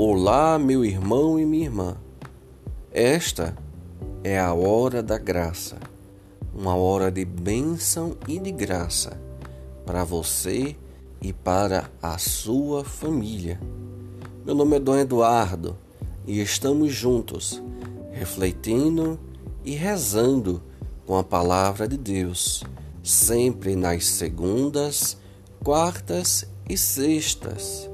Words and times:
Olá, 0.00 0.60
meu 0.60 0.84
irmão 0.84 1.40
e 1.40 1.44
minha 1.44 1.64
irmã. 1.64 1.96
Esta 2.92 3.58
é 4.22 4.38
a 4.38 4.54
hora 4.54 5.02
da 5.02 5.18
graça, 5.18 5.76
uma 6.54 6.76
hora 6.76 7.10
de 7.10 7.24
bênção 7.24 8.16
e 8.28 8.38
de 8.38 8.52
graça 8.52 9.20
para 9.84 10.04
você 10.04 10.76
e 11.20 11.32
para 11.32 11.90
a 12.00 12.16
sua 12.16 12.84
família. 12.84 13.60
Meu 14.46 14.54
nome 14.54 14.76
é 14.76 14.78
Dom 14.78 14.96
Eduardo 14.96 15.76
e 16.24 16.40
estamos 16.40 16.92
juntos, 16.92 17.60
refletindo 18.12 19.18
e 19.64 19.74
rezando 19.74 20.62
com 21.08 21.18
a 21.18 21.24
palavra 21.24 21.88
de 21.88 21.96
Deus, 21.96 22.62
sempre 23.02 23.74
nas 23.74 24.06
segundas, 24.06 25.18
quartas 25.64 26.48
e 26.68 26.78
sextas, 26.78 27.90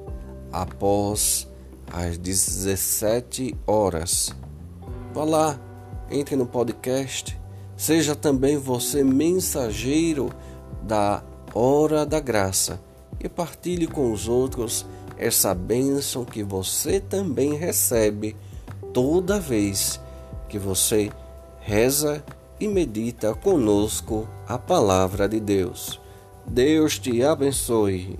após 0.52 1.48
às 1.92 2.18
17 2.18 3.56
horas. 3.66 4.34
Vá 5.12 5.24
lá, 5.24 5.60
entre 6.10 6.36
no 6.36 6.46
podcast, 6.46 7.38
seja 7.76 8.14
também 8.14 8.56
você 8.56 9.02
mensageiro 9.04 10.30
da 10.82 11.22
hora 11.54 12.04
da 12.04 12.20
graça 12.20 12.80
e 13.20 13.28
partilhe 13.28 13.86
com 13.86 14.12
os 14.12 14.28
outros 14.28 14.84
essa 15.16 15.54
bênção 15.54 16.24
que 16.24 16.42
você 16.42 17.00
também 17.00 17.54
recebe 17.54 18.36
toda 18.92 19.38
vez 19.38 20.00
que 20.48 20.58
você 20.58 21.10
reza 21.60 22.22
e 22.60 22.68
medita 22.68 23.34
conosco 23.34 24.28
a 24.46 24.58
palavra 24.58 25.28
de 25.28 25.40
Deus. 25.40 26.00
Deus 26.46 26.98
te 26.98 27.22
abençoe. 27.22 28.18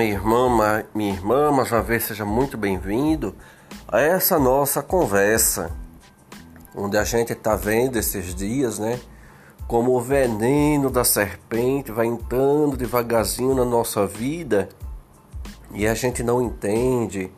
Minha 0.00 0.14
irmã, 0.14 0.82
minha 0.94 1.12
irmã, 1.12 1.52
mais 1.52 1.70
uma 1.70 1.82
vez 1.82 2.04
seja 2.04 2.24
muito 2.24 2.56
bem-vindo 2.56 3.34
a 3.86 4.00
essa 4.00 4.38
nossa 4.38 4.82
conversa, 4.82 5.70
onde 6.74 6.96
a 6.96 7.04
gente 7.04 7.34
está 7.34 7.54
vendo 7.54 7.98
esses 7.98 8.34
dias, 8.34 8.78
né, 8.78 8.98
como 9.68 9.94
o 9.94 10.00
veneno 10.00 10.88
da 10.88 11.04
serpente 11.04 11.92
vai 11.92 12.06
entrando 12.06 12.78
devagarzinho 12.78 13.54
na 13.54 13.64
nossa 13.66 14.06
vida 14.06 14.70
e 15.74 15.86
a 15.86 15.92
gente 15.92 16.22
não 16.22 16.40
entende 16.40 17.30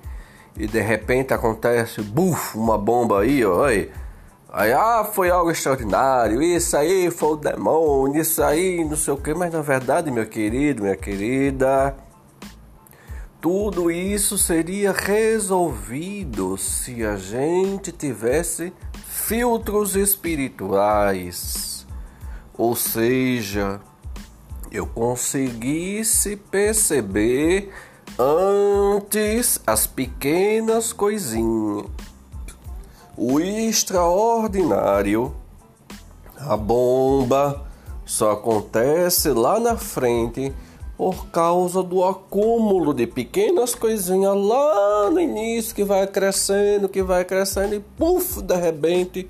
e 0.56 0.69
de 0.69 0.80
repente 0.80 1.34
acontece, 1.34 2.00
buf, 2.00 2.56
uma 2.56 2.78
bomba 2.78 3.22
aí, 3.22 3.44
ó, 3.44 3.64
aí, 3.64 3.91
Aí, 4.54 4.70
ah, 4.70 5.02
foi 5.02 5.30
algo 5.30 5.50
extraordinário, 5.50 6.42
isso 6.42 6.76
aí 6.76 7.10
foi 7.10 7.30
o 7.30 7.36
demônio, 7.36 8.20
isso 8.20 8.42
aí, 8.42 8.84
não 8.84 8.97
sei 8.98 9.14
o 9.14 9.16
que, 9.16 9.32
mas 9.32 9.50
na 9.50 9.62
verdade, 9.62 10.10
meu 10.10 10.26
querido, 10.26 10.82
minha 10.82 10.94
querida, 10.94 11.97
tudo 13.42 13.90
isso 13.90 14.38
seria 14.38 14.92
resolvido 14.92 16.56
se 16.56 17.04
a 17.04 17.16
gente 17.16 17.90
tivesse 17.90 18.72
filtros 19.04 19.96
espirituais. 19.96 21.84
Ou 22.56 22.76
seja, 22.76 23.80
eu 24.70 24.86
conseguisse 24.86 26.36
perceber 26.36 27.72
antes 28.16 29.60
as 29.66 29.88
pequenas 29.88 30.92
coisinhas 30.92 31.86
o 33.16 33.40
extraordinário, 33.40 35.34
a 36.38 36.56
bomba, 36.56 37.64
só 38.04 38.32
acontece 38.32 39.31
lá 39.31 39.60
na 39.60 39.76
frente 39.76 40.52
por 40.97 41.26
causa 41.28 41.82
do 41.82 42.04
acúmulo 42.04 42.92
de 42.92 43.06
pequenas 43.06 43.75
coisinhas 43.75 44.36
lá 44.36 45.10
no 45.10 45.20
início 45.20 45.75
que 45.75 45.84
vai 45.84 46.06
crescendo, 46.06 46.88
que 46.88 47.03
vai 47.03 47.25
crescendo 47.25 47.75
e 47.75 47.80
puf, 47.80 48.42
de 48.42 48.56
repente, 48.56 49.22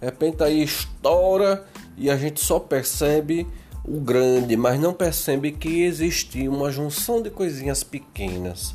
de 0.00 0.06
repente 0.06 0.42
aí 0.42 0.62
estoura 0.62 1.64
e 1.96 2.10
a 2.10 2.16
gente 2.16 2.40
só 2.40 2.58
percebe 2.58 3.46
o 3.84 4.00
grande, 4.00 4.56
mas 4.56 4.80
não 4.80 4.92
percebe 4.92 5.52
que 5.52 5.82
existia 5.82 6.50
uma 6.50 6.70
junção 6.70 7.20
de 7.20 7.30
coisinhas 7.30 7.82
pequenas. 7.82 8.74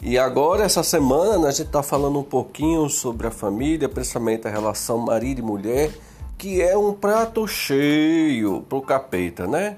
E 0.00 0.16
agora, 0.16 0.62
essa 0.62 0.84
semana, 0.84 1.48
a 1.48 1.50
gente 1.50 1.66
está 1.66 1.82
falando 1.82 2.20
um 2.20 2.24
pouquinho 2.24 2.88
sobre 2.88 3.26
a 3.26 3.32
família, 3.32 3.88
principalmente 3.88 4.46
a 4.46 4.50
relação 4.50 4.98
marido 4.98 5.40
e 5.40 5.42
mulher, 5.42 5.90
que 6.36 6.62
é 6.62 6.78
um 6.78 6.92
prato 6.92 7.48
cheio 7.48 8.64
pro 8.68 8.80
capeta, 8.80 9.44
né? 9.48 9.74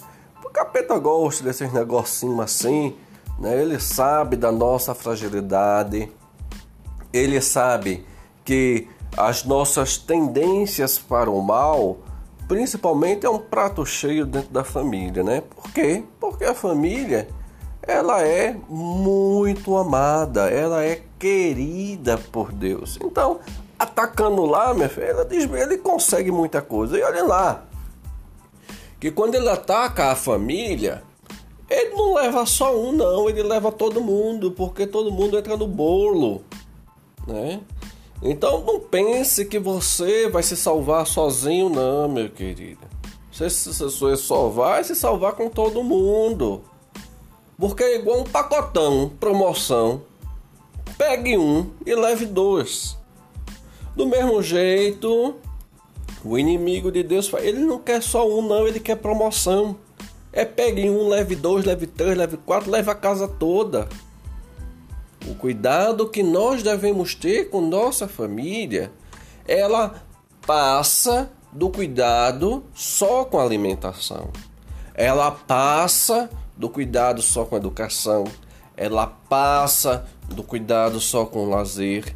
O 0.50 0.52
capeta 0.52 0.98
gosta 0.98 1.44
desses 1.44 1.72
negocinhos 1.72 2.40
assim, 2.40 2.96
né? 3.38 3.62
Ele 3.62 3.78
sabe 3.78 4.34
da 4.34 4.50
nossa 4.50 4.96
fragilidade, 4.96 6.10
ele 7.12 7.40
sabe 7.40 8.04
que 8.44 8.88
as 9.16 9.44
nossas 9.44 9.96
tendências 9.96 10.98
para 10.98 11.30
o 11.30 11.40
mal, 11.40 11.98
principalmente 12.48 13.24
é 13.24 13.30
um 13.30 13.38
prato 13.38 13.86
cheio 13.86 14.26
dentro 14.26 14.50
da 14.50 14.64
família, 14.64 15.22
né? 15.22 15.40
Por 15.54 15.70
quê? 15.70 16.02
Porque 16.18 16.42
a 16.44 16.54
família 16.54 17.28
ela 17.80 18.20
é 18.20 18.56
muito 18.68 19.76
amada, 19.76 20.50
ela 20.50 20.84
é 20.84 21.00
querida 21.16 22.18
por 22.32 22.50
Deus. 22.50 22.98
Então, 23.00 23.38
atacando 23.78 24.44
lá, 24.46 24.74
minha 24.74 24.88
filha, 24.88 25.14
ele 25.30 25.78
consegue 25.78 26.32
muita 26.32 26.60
coisa. 26.60 26.98
E 26.98 27.02
olha 27.04 27.22
lá, 27.22 27.69
que 29.00 29.10
quando 29.10 29.34
ele 29.34 29.48
ataca 29.48 30.12
a 30.12 30.14
família, 30.14 31.02
ele 31.68 31.94
não 31.94 32.14
leva 32.14 32.44
só 32.44 32.78
um, 32.78 32.92
não, 32.92 33.28
ele 33.30 33.42
leva 33.42 33.72
todo 33.72 34.00
mundo, 34.00 34.50
porque 34.52 34.86
todo 34.86 35.10
mundo 35.10 35.38
entra 35.38 35.56
no 35.56 35.66
bolo, 35.66 36.42
né? 37.26 37.60
Então 38.22 38.62
não 38.62 38.78
pense 38.78 39.46
que 39.46 39.58
você 39.58 40.28
vai 40.28 40.42
se 40.42 40.54
salvar 40.54 41.06
sozinho, 41.06 41.70
não, 41.70 42.06
meu 42.06 42.28
querido. 42.28 42.90
Você, 43.32 43.48
você 43.48 44.16
só 44.16 44.48
vai 44.48 44.84
se 44.84 44.94
salvar 44.94 45.32
com 45.32 45.48
todo 45.48 45.82
mundo. 45.82 46.62
Porque 47.58 47.82
é 47.82 47.96
igual 47.96 48.20
um 48.20 48.24
pacotão, 48.24 49.10
promoção. 49.18 50.02
Pegue 50.98 51.38
um 51.38 51.70
e 51.86 51.94
leve 51.94 52.26
dois. 52.26 52.98
Do 53.96 54.06
mesmo 54.06 54.42
jeito, 54.42 55.36
o 56.24 56.38
inimigo 56.38 56.92
de 56.92 57.02
Deus, 57.02 57.32
ele 57.34 57.60
não 57.60 57.78
quer 57.78 58.02
só 58.02 58.28
um, 58.28 58.42
não, 58.42 58.66
ele 58.66 58.80
quer 58.80 58.96
promoção. 58.96 59.76
É 60.32 60.44
pegue 60.44 60.88
um, 60.88 61.08
leve 61.08 61.34
dois, 61.34 61.64
leve 61.64 61.86
três, 61.86 62.16
leve 62.16 62.36
quatro, 62.36 62.70
leve 62.70 62.90
a 62.90 62.94
casa 62.94 63.26
toda. 63.26 63.88
O 65.26 65.34
cuidado 65.34 66.08
que 66.08 66.22
nós 66.22 66.62
devemos 66.62 67.14
ter 67.14 67.50
com 67.50 67.60
nossa 67.60 68.06
família, 68.06 68.92
ela 69.46 70.02
passa 70.46 71.30
do 71.52 71.68
cuidado 71.68 72.64
só 72.74 73.24
com 73.24 73.38
alimentação. 73.38 74.30
Ela 74.94 75.30
passa 75.30 76.30
do 76.56 76.68
cuidado 76.68 77.22
só 77.22 77.44
com 77.44 77.54
a 77.54 77.58
educação, 77.58 78.24
ela 78.76 79.06
passa 79.06 80.06
do 80.28 80.42
cuidado 80.42 81.00
só 81.00 81.24
com 81.24 81.44
o 81.44 81.48
lazer. 81.48 82.14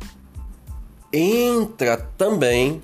Entra 1.13 1.97
também 2.17 2.83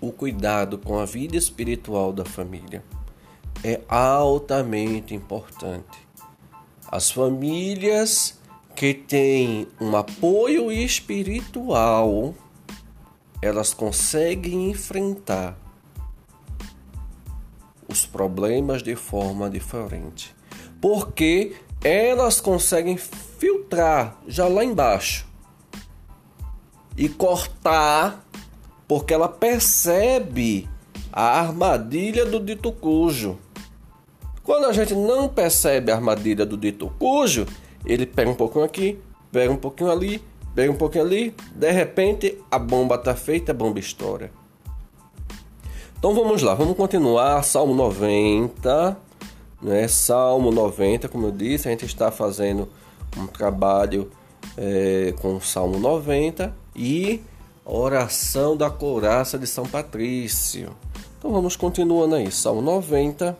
o 0.00 0.12
cuidado 0.12 0.78
com 0.78 0.98
a 0.98 1.04
vida 1.04 1.36
espiritual 1.36 2.12
da 2.12 2.24
família. 2.24 2.84
É 3.64 3.80
altamente 3.88 5.14
importante. 5.14 6.06
As 6.88 7.10
famílias 7.10 8.38
que 8.74 8.92
têm 8.92 9.66
um 9.80 9.96
apoio 9.96 10.70
espiritual, 10.70 12.34
elas 13.40 13.72
conseguem 13.72 14.70
enfrentar 14.70 15.58
os 17.88 18.04
problemas 18.04 18.82
de 18.82 18.94
forma 18.94 19.48
diferente. 19.48 20.34
Porque 20.80 21.56
elas 21.82 22.40
conseguem 22.40 22.96
filtrar 22.96 24.18
já 24.26 24.46
lá 24.46 24.64
embaixo 24.64 25.26
e 26.96 27.08
cortar, 27.08 28.25
porque 28.86 29.12
ela 29.12 29.28
percebe 29.28 30.68
a 31.12 31.40
armadilha 31.40 32.24
do 32.24 32.38
dito 32.38 32.70
cujo. 32.72 33.38
Quando 34.42 34.66
a 34.66 34.72
gente 34.72 34.94
não 34.94 35.28
percebe 35.28 35.90
a 35.90 35.96
armadilha 35.96 36.46
do 36.46 36.56
dito 36.56 36.92
cujo, 36.98 37.46
ele 37.84 38.06
pega 38.06 38.30
um 38.30 38.34
pouquinho 38.34 38.64
aqui, 38.64 38.98
pega 39.32 39.52
um 39.52 39.56
pouquinho 39.56 39.90
ali, 39.90 40.22
pega 40.54 40.70
um 40.70 40.76
pouquinho 40.76 41.04
ali, 41.04 41.34
de 41.54 41.70
repente 41.70 42.38
a 42.50 42.58
bomba 42.58 42.94
está 42.94 43.14
feita, 43.14 43.52
a 43.52 43.54
bomba 43.54 43.78
estoura. 43.78 44.30
Então 45.98 46.14
vamos 46.14 46.42
lá, 46.42 46.54
vamos 46.54 46.76
continuar. 46.76 47.42
Salmo 47.42 47.74
90, 47.74 48.96
né? 49.62 49.88
Salmo 49.88 50.52
90, 50.52 51.08
como 51.08 51.26
eu 51.26 51.32
disse, 51.32 51.66
a 51.66 51.70
gente 51.70 51.86
está 51.86 52.10
fazendo 52.10 52.68
um 53.16 53.26
trabalho 53.26 54.10
é, 54.56 55.14
com 55.20 55.36
o 55.36 55.40
Salmo 55.40 55.78
90 55.78 56.54
e 56.76 57.22
oração 57.66 58.56
da 58.56 58.70
couraça 58.70 59.36
de 59.36 59.46
São 59.46 59.66
Patrício. 59.66 60.74
Então 61.18 61.32
vamos 61.32 61.56
continuando 61.56 62.14
aí, 62.14 62.30
Salmo 62.30 62.62
90, 62.62 63.36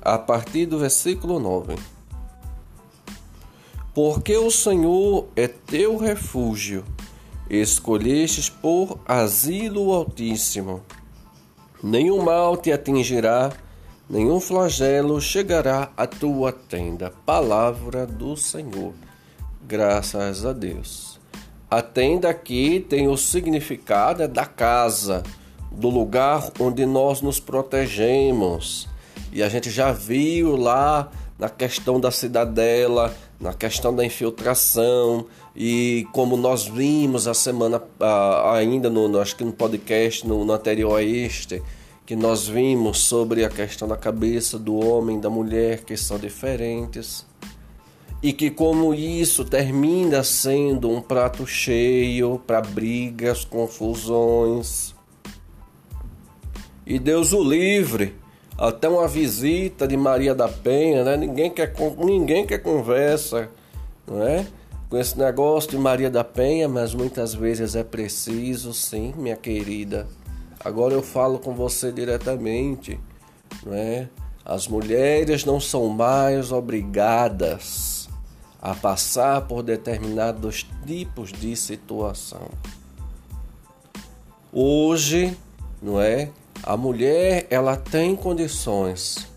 a 0.00 0.16
partir 0.16 0.66
do 0.66 0.78
versículo 0.78 1.40
9. 1.40 1.74
Porque 3.92 4.36
o 4.36 4.50
Senhor 4.50 5.26
é 5.34 5.48
teu 5.48 5.96
refúgio, 5.96 6.84
escolhestes 7.50 8.48
por 8.48 9.00
asilo 9.04 9.92
altíssimo. 9.92 10.82
Nenhum 11.82 12.22
mal 12.22 12.56
te 12.56 12.70
atingirá, 12.70 13.52
nenhum 14.08 14.38
flagelo 14.38 15.20
chegará 15.20 15.90
à 15.96 16.06
tua 16.06 16.52
tenda. 16.52 17.12
Palavra 17.24 18.06
do 18.06 18.36
Senhor. 18.36 18.92
Graças 19.66 20.44
a 20.44 20.52
Deus. 20.52 21.15
A 21.76 21.82
tenda 21.82 22.30
aqui 22.30 22.80
tem 22.88 23.06
o 23.06 23.18
significado 23.18 24.26
da 24.26 24.46
casa, 24.46 25.22
do 25.70 25.90
lugar 25.90 26.50
onde 26.58 26.86
nós 26.86 27.20
nos 27.20 27.38
protegemos. 27.38 28.88
E 29.30 29.42
a 29.42 29.48
gente 29.50 29.68
já 29.68 29.92
viu 29.92 30.56
lá 30.56 31.10
na 31.38 31.50
questão 31.50 32.00
da 32.00 32.10
cidadela, 32.10 33.14
na 33.38 33.52
questão 33.52 33.94
da 33.94 34.02
infiltração 34.02 35.26
e 35.54 36.08
como 36.14 36.34
nós 36.34 36.66
vimos 36.66 37.28
a 37.28 37.34
semana 37.34 37.82
ainda 38.54 38.88
no, 38.88 39.20
acho 39.20 39.36
que 39.36 39.44
no 39.44 39.52
podcast 39.52 40.26
no, 40.26 40.46
no 40.46 40.54
anterior 40.54 40.96
a 40.96 41.02
este 41.02 41.62
que 42.06 42.16
nós 42.16 42.48
vimos 42.48 43.00
sobre 43.00 43.44
a 43.44 43.50
questão 43.50 43.86
da 43.86 43.98
cabeça 43.98 44.58
do 44.58 44.76
homem 44.76 45.18
e 45.18 45.20
da 45.20 45.28
mulher 45.28 45.84
que 45.84 45.94
são 45.94 46.18
diferentes 46.18 47.26
e 48.22 48.32
que 48.32 48.50
como 48.50 48.94
isso 48.94 49.44
termina 49.44 50.24
sendo 50.24 50.90
um 50.90 51.00
prato 51.00 51.46
cheio 51.46 52.40
para 52.46 52.60
brigas, 52.60 53.44
confusões. 53.44 54.94
E 56.86 56.98
Deus 56.98 57.32
o 57.32 57.42
livre 57.42 58.14
até 58.56 58.88
uma 58.88 59.06
visita 59.06 59.86
de 59.86 59.96
Maria 59.96 60.34
da 60.34 60.48
Penha, 60.48 61.04
né? 61.04 61.16
Ninguém 61.16 61.50
quer, 61.50 61.74
ninguém 61.98 62.46
quer 62.46 62.58
conversa, 62.58 63.50
não 64.06 64.22
é? 64.22 64.46
Com 64.88 64.96
esse 64.96 65.18
negócio 65.18 65.70
de 65.70 65.78
Maria 65.78 66.08
da 66.08 66.24
Penha, 66.24 66.68
mas 66.68 66.94
muitas 66.94 67.34
vezes 67.34 67.74
é 67.74 67.82
preciso, 67.82 68.72
sim, 68.72 69.12
minha 69.16 69.36
querida. 69.36 70.06
Agora 70.64 70.94
eu 70.94 71.02
falo 71.02 71.38
com 71.38 71.54
você 71.54 71.92
diretamente, 71.92 72.98
não 73.64 73.74
é? 73.74 74.08
As 74.44 74.68
mulheres 74.68 75.44
não 75.44 75.60
são 75.60 75.88
mais 75.88 76.52
obrigadas 76.52 77.95
a 78.60 78.74
passar 78.74 79.42
por 79.42 79.62
determinados 79.62 80.66
tipos 80.86 81.32
de 81.32 81.54
situação. 81.56 82.48
Hoje, 84.52 85.36
não 85.82 86.00
é? 86.00 86.30
A 86.62 86.76
mulher 86.76 87.46
ela 87.50 87.76
tem 87.76 88.16
condições 88.16 89.28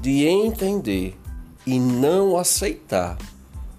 de 0.00 0.26
entender 0.26 1.18
e 1.66 1.78
não 1.78 2.36
aceitar, 2.36 3.18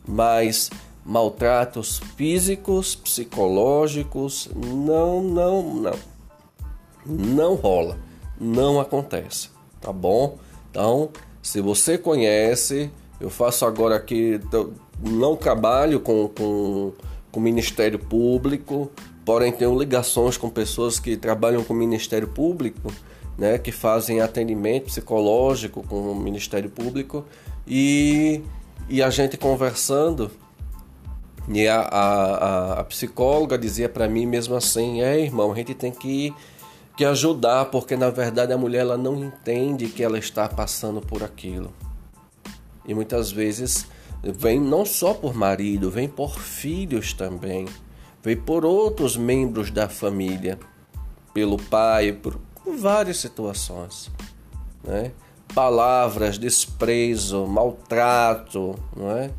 mas 0.08 0.70
maltratos 1.06 2.02
físicos, 2.16 2.96
psicológicos 2.96 4.50
não, 4.56 5.24
não, 5.24 5.62
não, 5.74 6.00
não 7.06 7.56
rola, 7.56 7.98
não 8.40 8.80
acontece, 8.80 9.50
tá 9.80 9.92
bom? 9.92 10.38
Então, 10.70 11.10
se 11.42 11.62
você 11.62 11.98
conhece, 11.98 12.92
eu 13.20 13.30
faço 13.30 13.66
agora 13.66 13.96
aqui, 13.96 14.40
não 15.02 15.36
trabalho 15.36 16.00
com, 16.00 16.30
com, 16.30 16.94
com 17.32 17.40
o 17.40 17.44
Ministério 17.44 18.00
Público, 18.00 18.90
porém 19.26 19.52
tenho 19.52 19.78
ligações 19.78 20.38
com 20.38 20.50
pessoas 20.50 21.00
que 21.00 21.18
trabalham 21.18 21.64
com 21.64 21.74
o 21.74 21.78
Ministério 21.78 22.28
Público, 22.28 22.92
né, 23.38 23.58
que 23.58 23.72
fazem 23.72 24.22
atendimento 24.22 24.86
psicológico 24.86 25.84
com 25.84 26.12
o 26.12 26.16
Ministério 26.16 26.70
Público 26.70 27.26
e, 27.68 28.42
e 28.88 29.04
a 29.04 29.10
gente 29.10 29.38
conversando 29.38 30.32
e 31.48 31.68
a, 31.68 31.80
a, 31.82 32.80
a 32.80 32.84
psicóloga 32.84 33.58
dizia 33.58 33.90
para 33.90 34.08
mim 34.08 34.26
mesmo 34.26 34.56
assim, 34.56 35.02
é 35.02 35.20
irmão, 35.20 35.52
a 35.52 35.56
gente 35.56 35.74
tem 35.74 35.92
que, 35.92 36.34
que 36.96 37.04
ajudar 37.04 37.66
porque 37.66 37.96
na 37.96 38.10
verdade 38.10 38.54
a 38.54 38.58
mulher 38.58 38.80
ela 38.80 38.98
não 38.98 39.16
entende 39.24 39.88
que 39.88 40.04
ela 40.04 40.20
está 40.20 40.48
passando 40.48 41.02
por 41.02 41.24
aquilo 41.24 41.74
e 42.90 42.94
muitas 42.94 43.32
vezes 43.32 43.88
vem 44.22 44.60
não 44.60 44.84
só 44.84 45.14
por 45.14 45.34
marido, 45.34 45.90
vem 45.90 46.10
por 46.10 46.38
filhos 46.38 47.14
também 47.14 47.66
veio 48.22 48.42
por 48.42 48.66
outros 48.66 49.16
membros 49.16 49.72
da 49.72 49.88
família, 49.88 50.60
pelo 51.34 51.58
pai, 51.58 52.12
por, 52.12 52.40
várias 52.78 53.18
situações. 53.18 54.12
Né? 54.84 55.12
Palavras, 55.54 56.38
desprezo, 56.38 57.46
maltrato, 57.48 58.76
não 58.96 59.12
é? 59.12 59.32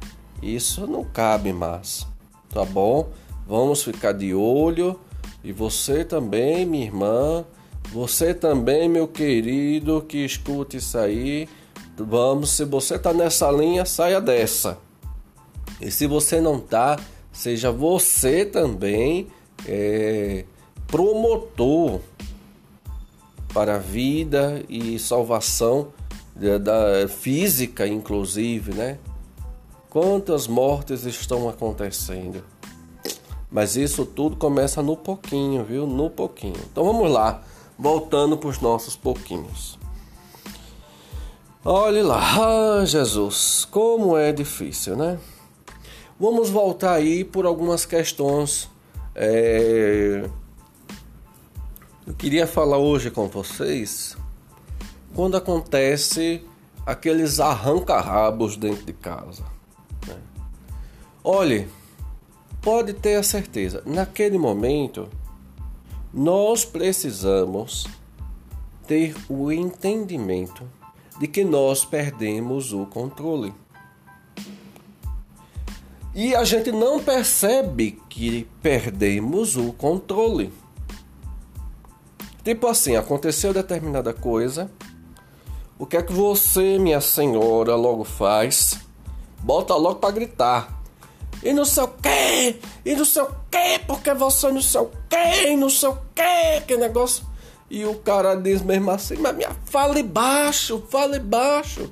Isso 0.42 0.86
não 0.86 1.04
cabe 1.04 1.52
mais, 1.52 2.06
tá 2.48 2.64
bom? 2.64 3.10
Vamos 3.46 3.82
ficar 3.82 4.12
de 4.12 4.34
olho 4.34 4.98
e 5.44 5.52
você 5.52 6.04
também, 6.04 6.64
minha 6.64 6.86
irmã, 6.86 7.44
você 7.92 8.32
também, 8.32 8.88
meu 8.88 9.06
querido, 9.06 10.02
que 10.02 10.24
escute 10.24 10.78
isso 10.78 10.96
aí. 10.96 11.48
Vamos, 11.96 12.50
se 12.50 12.64
você 12.64 12.98
tá 12.98 13.12
nessa 13.12 13.50
linha, 13.50 13.84
saia 13.84 14.20
dessa. 14.20 14.78
E 15.80 15.90
se 15.90 16.06
você 16.06 16.40
não 16.40 16.58
tá, 16.58 16.98
seja 17.32 17.70
você 17.70 18.44
também 18.44 19.28
é, 19.66 20.44
promotor 20.86 22.00
para 23.52 23.76
a 23.76 23.78
vida 23.78 24.64
e 24.68 24.98
salvação 24.98 25.88
da, 26.34 26.58
da 26.58 27.08
física, 27.08 27.86
inclusive, 27.86 28.72
né? 28.72 28.98
Quantas 29.88 30.46
mortes 30.46 31.04
estão 31.04 31.48
acontecendo? 31.48 32.44
Mas 33.50 33.74
isso 33.74 34.06
tudo 34.06 34.36
começa 34.36 34.80
no 34.80 34.96
pouquinho, 34.96 35.64
viu? 35.64 35.86
No 35.86 36.08
pouquinho. 36.08 36.60
Então 36.70 36.84
vamos 36.84 37.10
lá, 37.10 37.42
voltando 37.76 38.36
para 38.36 38.48
os 38.48 38.60
nossos 38.60 38.94
pouquinhos. 38.94 39.79
Olhe 41.62 42.02
lá, 42.02 42.78
ah, 42.78 42.86
Jesus, 42.86 43.68
como 43.70 44.16
é 44.16 44.32
difícil, 44.32 44.96
né? 44.96 45.18
Vamos 46.18 46.48
voltar 46.48 46.94
aí 46.94 47.22
por 47.22 47.44
algumas 47.44 47.84
questões. 47.84 48.70
É... 49.14 50.26
Eu 52.06 52.14
queria 52.14 52.46
falar 52.46 52.78
hoje 52.78 53.10
com 53.10 53.28
vocês 53.28 54.16
quando 55.14 55.36
acontece 55.36 56.42
aqueles 56.86 57.38
arranca-rabos 57.40 58.56
dentro 58.56 58.86
de 58.86 58.94
casa. 58.94 59.44
Né? 60.08 60.16
Olhe, 61.22 61.68
pode 62.62 62.94
ter 62.94 63.16
a 63.16 63.22
certeza, 63.22 63.82
naquele 63.84 64.38
momento 64.38 65.10
nós 66.10 66.64
precisamos 66.64 67.86
ter 68.86 69.14
o 69.28 69.52
entendimento 69.52 70.79
de 71.20 71.28
que 71.28 71.44
nós 71.44 71.84
perdemos 71.84 72.72
o 72.72 72.86
controle. 72.86 73.52
E 76.14 76.34
a 76.34 76.44
gente 76.44 76.72
não 76.72 76.98
percebe 76.98 78.00
que 78.08 78.48
perdemos 78.62 79.54
o 79.54 79.70
controle. 79.74 80.50
Tipo 82.42 82.68
assim, 82.68 82.96
aconteceu 82.96 83.52
determinada 83.52 84.14
coisa. 84.14 84.70
O 85.78 85.84
que 85.84 85.98
é 85.98 86.02
que 86.02 86.12
você, 86.12 86.78
minha 86.78 87.02
senhora, 87.02 87.76
logo 87.76 88.02
faz? 88.02 88.80
Bota 89.40 89.74
logo 89.74 89.96
para 89.96 90.12
gritar. 90.12 90.82
E 91.42 91.52
não 91.52 91.66
sei 91.66 91.82
o 91.82 91.88
que, 91.88 92.60
e 92.82 92.94
não 92.94 93.04
sei 93.04 93.22
o 93.22 93.34
que, 93.50 93.78
porque 93.86 94.14
você 94.14 94.50
não 94.50 94.62
sei 94.62 94.80
o 94.80 94.90
que, 95.06 95.48
e 95.48 95.56
não 95.56 95.68
sei 95.68 95.90
o 95.90 95.98
que, 96.14 96.62
que 96.66 96.76
negócio. 96.78 97.29
E 97.70 97.84
o 97.84 97.94
cara 97.94 98.34
diz 98.34 98.62
mesmo 98.62 98.90
assim, 98.90 99.16
mas 99.18 99.36
minha, 99.36 99.54
fale 99.64 100.02
baixo, 100.02 100.84
fale 100.90 101.20
baixo. 101.20 101.90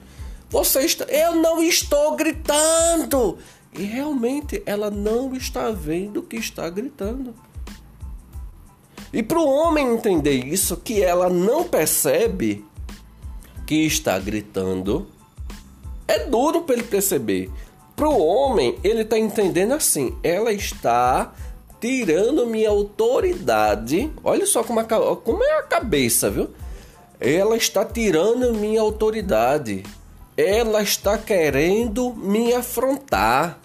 Você 0.50 0.80
está, 0.80 1.04
eu 1.04 1.36
não 1.36 1.62
estou 1.62 2.16
gritando. 2.16 3.38
E 3.72 3.84
realmente 3.84 4.60
ela 4.66 4.90
não 4.90 5.34
está 5.34 5.70
vendo 5.70 6.22
que 6.22 6.36
está 6.36 6.68
gritando. 6.68 7.34
E 9.12 9.22
para 9.22 9.38
o 9.38 9.46
homem 9.48 9.94
entender 9.94 10.44
isso, 10.44 10.76
que 10.76 11.02
ela 11.02 11.28
não 11.30 11.64
percebe 11.64 12.64
que 13.66 13.86
está 13.86 14.18
gritando, 14.18 15.06
é 16.06 16.24
duro 16.26 16.62
para 16.62 16.74
ele 16.74 16.84
perceber. 16.84 17.50
Para 17.94 18.08
o 18.08 18.24
homem, 18.24 18.78
ele 18.82 19.02
está 19.02 19.18
entendendo 19.18 19.72
assim: 19.72 20.16
ela 20.22 20.52
está 20.52 21.32
tirando 21.80 22.46
minha 22.46 22.70
autoridade. 22.70 24.10
Olha 24.22 24.46
só 24.46 24.62
como, 24.62 24.80
a, 24.80 24.84
como 24.84 25.42
é 25.42 25.58
a 25.58 25.62
cabeça, 25.62 26.30
viu? 26.30 26.50
Ela 27.20 27.56
está 27.56 27.84
tirando 27.84 28.54
minha 28.54 28.80
autoridade 28.80 29.82
ela 30.38 30.80
está 30.80 31.18
querendo 31.18 32.14
me 32.14 32.54
afrontar. 32.54 33.58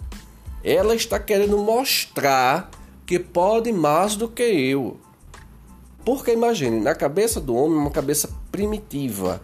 Ela 0.64 0.96
está 0.96 1.20
querendo 1.20 1.56
mostrar 1.56 2.68
que 3.06 3.16
pode 3.16 3.72
mais 3.72 4.16
do 4.16 4.26
que 4.26 4.42
eu. 4.42 4.96
Porque 6.04 6.32
imagine, 6.32 6.80
na 6.80 6.92
cabeça 6.92 7.40
do 7.40 7.54
homem, 7.54 7.78
uma 7.78 7.92
cabeça 7.92 8.28
primitiva. 8.50 9.40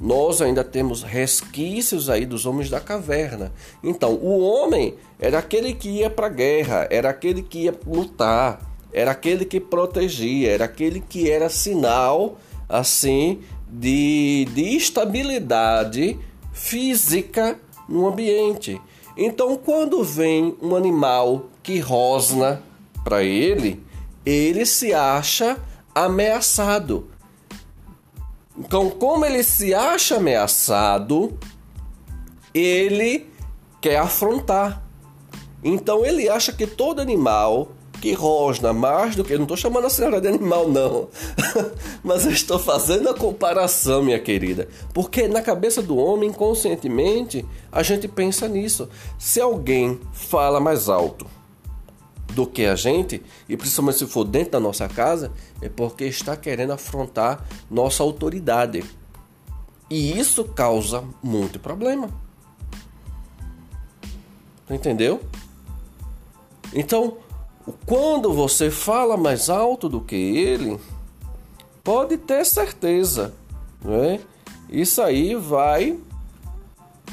Nós 0.00 0.40
ainda 0.40 0.64
temos 0.64 1.02
resquícios 1.02 2.08
aí 2.08 2.24
dos 2.24 2.46
homens 2.46 2.70
da 2.70 2.80
caverna. 2.80 3.52
Então, 3.84 4.14
o 4.14 4.40
homem 4.40 4.94
era 5.18 5.38
aquele 5.38 5.74
que 5.74 5.88
ia 5.90 6.08
para 6.08 6.26
a 6.26 6.30
guerra, 6.30 6.88
era 6.90 7.10
aquele 7.10 7.42
que 7.42 7.64
ia 7.64 7.74
lutar, 7.86 8.60
era 8.92 9.10
aquele 9.10 9.44
que 9.44 9.60
protegia, 9.60 10.50
era 10.52 10.64
aquele 10.64 11.00
que 11.00 11.30
era 11.30 11.50
sinal 11.50 12.38
assim 12.68 13.40
de, 13.68 14.48
de 14.54 14.76
estabilidade 14.76 16.18
física 16.52 17.58
no 17.88 18.08
ambiente. 18.08 18.80
Então, 19.16 19.56
quando 19.56 20.02
vem 20.02 20.56
um 20.62 20.74
animal 20.74 21.50
que 21.62 21.78
rosna 21.78 22.62
para 23.04 23.22
ele, 23.22 23.82
ele 24.24 24.64
se 24.64 24.94
acha 24.94 25.58
ameaçado. 25.94 27.08
Então, 28.60 28.90
como 28.90 29.24
ele 29.24 29.42
se 29.42 29.72
acha 29.72 30.16
ameaçado, 30.16 31.38
ele 32.52 33.26
quer 33.80 33.96
afrontar. 33.96 34.84
Então, 35.64 36.04
ele 36.04 36.28
acha 36.28 36.52
que 36.52 36.66
todo 36.66 37.00
animal 37.00 37.72
que 38.02 38.12
rosna 38.12 38.72
mais 38.72 39.16
do 39.16 39.24
que. 39.24 39.34
Não 39.34 39.44
estou 39.44 39.56
chamando 39.56 39.86
a 39.86 39.90
senhora 39.90 40.20
de 40.20 40.28
animal, 40.28 40.68
não. 40.68 41.08
Mas 42.04 42.26
eu 42.26 42.32
estou 42.32 42.58
fazendo 42.58 43.08
a 43.08 43.14
comparação, 43.14 44.02
minha 44.02 44.18
querida. 44.18 44.68
Porque 44.92 45.26
na 45.26 45.40
cabeça 45.40 45.80
do 45.80 45.96
homem, 45.96 46.28
inconscientemente, 46.28 47.46
a 47.72 47.82
gente 47.82 48.06
pensa 48.06 48.46
nisso. 48.46 48.90
Se 49.18 49.40
alguém 49.40 49.98
fala 50.12 50.60
mais 50.60 50.86
alto 50.86 51.26
do 52.34 52.46
que 52.46 52.66
a 52.66 52.74
gente, 52.74 53.22
e 53.48 53.56
principalmente 53.56 53.98
se 53.98 54.06
for 54.06 54.24
dentro 54.24 54.52
da 54.52 54.60
nossa 54.60 54.88
casa, 54.88 55.32
é 55.60 55.68
porque 55.68 56.04
está 56.04 56.36
querendo 56.36 56.72
afrontar 56.72 57.44
nossa 57.70 58.02
autoridade. 58.02 58.84
E 59.88 60.18
isso 60.18 60.44
causa 60.44 61.04
muito 61.22 61.58
problema. 61.58 62.08
Entendeu? 64.68 65.20
Então, 66.72 67.18
quando 67.84 68.32
você 68.32 68.70
fala 68.70 69.16
mais 69.16 69.50
alto 69.50 69.88
do 69.88 70.00
que 70.00 70.14
ele, 70.14 70.78
pode 71.82 72.16
ter 72.16 72.44
certeza, 72.46 73.34
né? 73.84 74.20
Isso 74.68 75.02
aí 75.02 75.34
vai 75.34 75.98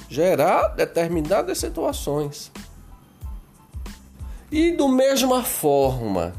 gerar 0.07 0.69
determinadas 0.69 1.57
situações. 1.57 2.51
E 4.51 4.71
do 4.71 4.87
mesma 4.87 5.43
forma, 5.43 6.33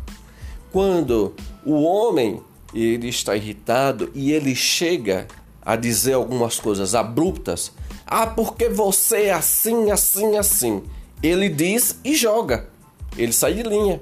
quando 0.73 1.35
o 1.65 1.83
homem 1.83 2.43
ele 2.73 3.09
está 3.09 3.37
irritado 3.37 4.11
e 4.15 4.33
ele 4.33 4.55
chega 4.55 5.27
a 5.61 5.77
dizer 5.77 6.15
algumas 6.15 6.59
coisas 6.59 6.95
abruptas, 6.95 7.73
ah, 8.07 8.27
porque 8.27 8.69
você 8.71 9.25
é 9.25 9.33
assim, 9.33 9.91
assim, 9.91 10.37
assim. 10.39 10.83
Ele 11.23 11.49
diz 11.51 11.99
e 12.03 12.15
joga. 12.15 12.71
Ele 13.17 13.33
sai 13.33 13.55
de 13.55 13.63
linha. 13.63 14.01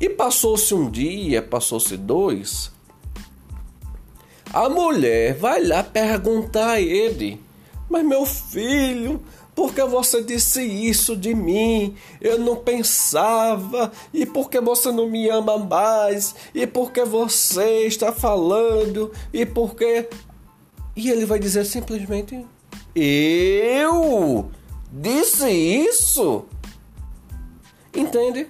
E 0.00 0.08
passou-se 0.08 0.74
um 0.74 0.90
dia, 0.90 1.40
passou-se 1.40 1.96
dois. 1.96 2.72
A 4.52 4.68
mulher 4.68 5.34
vai 5.34 5.62
lá 5.64 5.84
perguntar 5.84 6.70
a 6.70 6.80
ele: 6.80 7.40
Mas 7.88 8.04
meu 8.04 8.26
filho, 8.26 9.22
por 9.54 9.74
que 9.74 9.82
você 9.84 10.22
disse 10.22 10.62
isso 10.62 11.16
de 11.16 11.34
mim? 11.34 11.94
Eu 12.20 12.38
não 12.38 12.56
pensava. 12.56 13.90
E 14.12 14.24
por 14.24 14.48
que 14.48 14.60
você 14.60 14.90
não 14.92 15.08
me 15.08 15.28
ama 15.28 15.58
mais? 15.58 16.34
E 16.54 16.66
por 16.66 16.92
que 16.92 17.04
você 17.04 17.86
está 17.86 18.12
falando? 18.12 19.12
E 19.32 19.44
por 19.44 19.74
que. 19.74 20.08
E 20.96 21.10
ele 21.10 21.26
vai 21.26 21.38
dizer 21.38 21.64
simplesmente: 21.64 22.46
Eu 22.94 24.50
disse 24.92 25.50
isso? 25.50 26.44
Entende? 27.94 28.46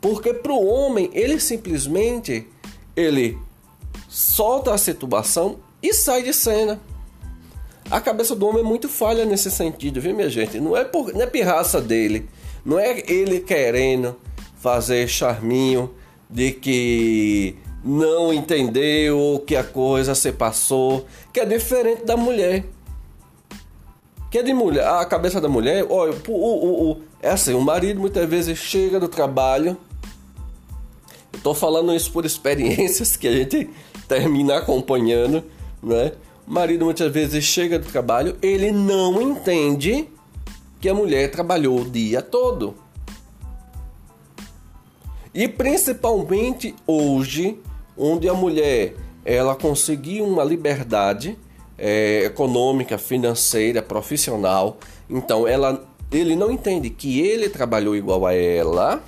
Porque 0.00 0.32
para 0.32 0.52
o 0.52 0.66
homem, 0.66 1.10
ele 1.12 1.40
simplesmente 1.40 2.46
ele 2.94 3.38
solta 4.08 4.74
a 4.74 4.78
situação 4.78 5.58
e 5.82 5.92
sai 5.92 6.22
de 6.22 6.32
cena. 6.32 6.80
A 7.90 8.00
cabeça 8.00 8.34
do 8.36 8.46
homem 8.46 8.60
é 8.60 8.64
muito 8.64 8.88
falha 8.88 9.24
nesse 9.24 9.50
sentido, 9.50 10.00
viu, 10.00 10.14
minha 10.14 10.28
gente? 10.28 10.60
Não 10.60 10.76
é, 10.76 10.84
por, 10.84 11.12
não 11.14 11.22
é 11.22 11.26
pirraça 11.26 11.80
dele, 11.80 12.28
não 12.64 12.78
é 12.78 13.02
ele 13.10 13.40
querendo 13.40 14.14
fazer 14.58 15.08
charminho 15.08 15.94
de 16.28 16.52
que 16.52 17.56
não 17.82 18.32
entendeu 18.32 19.42
que 19.46 19.56
a 19.56 19.64
coisa 19.64 20.14
se 20.14 20.32
passou, 20.32 21.06
que 21.32 21.40
é 21.40 21.46
diferente 21.46 22.04
da 22.04 22.16
mulher. 22.16 22.64
Que 24.30 24.38
é 24.38 24.42
de 24.42 24.52
mulher, 24.52 24.86
a 24.86 25.06
cabeça 25.06 25.40
da 25.40 25.48
mulher, 25.48 25.86
olha, 25.88 26.14
o, 26.28 26.32
o, 26.32 26.90
o, 26.90 27.02
é 27.22 27.30
assim, 27.30 27.54
o 27.54 27.60
marido 27.62 27.98
muitas 27.98 28.28
vezes 28.28 28.58
chega 28.58 29.00
do 29.00 29.08
trabalho. 29.08 29.74
Eu 31.32 31.40
tô 31.40 31.54
falando 31.54 31.94
isso 31.94 32.12
por 32.12 32.26
experiências 32.26 33.16
que 33.16 33.26
a 33.26 33.32
gente 33.32 33.70
termina 34.06 34.58
acompanhando, 34.58 35.42
né? 35.82 36.12
Marido 36.48 36.86
muitas 36.86 37.12
vezes 37.12 37.44
chega 37.44 37.78
do 37.78 37.86
trabalho, 37.86 38.36
ele 38.40 38.72
não 38.72 39.20
entende 39.20 40.08
que 40.80 40.88
a 40.88 40.94
mulher 40.94 41.30
trabalhou 41.30 41.80
o 41.80 41.84
dia 41.84 42.22
todo. 42.22 42.74
E 45.34 45.46
principalmente 45.46 46.74
hoje, 46.86 47.60
onde 47.96 48.28
a 48.30 48.32
mulher 48.32 48.96
ela 49.26 49.54
conseguiu 49.54 50.24
uma 50.24 50.42
liberdade 50.42 51.38
é, 51.76 52.24
econômica, 52.24 52.96
financeira, 52.96 53.82
profissional, 53.82 54.78
então 55.08 55.46
ela 55.46 55.86
ele 56.10 56.34
não 56.34 56.50
entende 56.50 56.88
que 56.88 57.20
ele 57.20 57.50
trabalhou 57.50 57.94
igual 57.94 58.24
a 58.24 58.32
ela, 58.32 59.04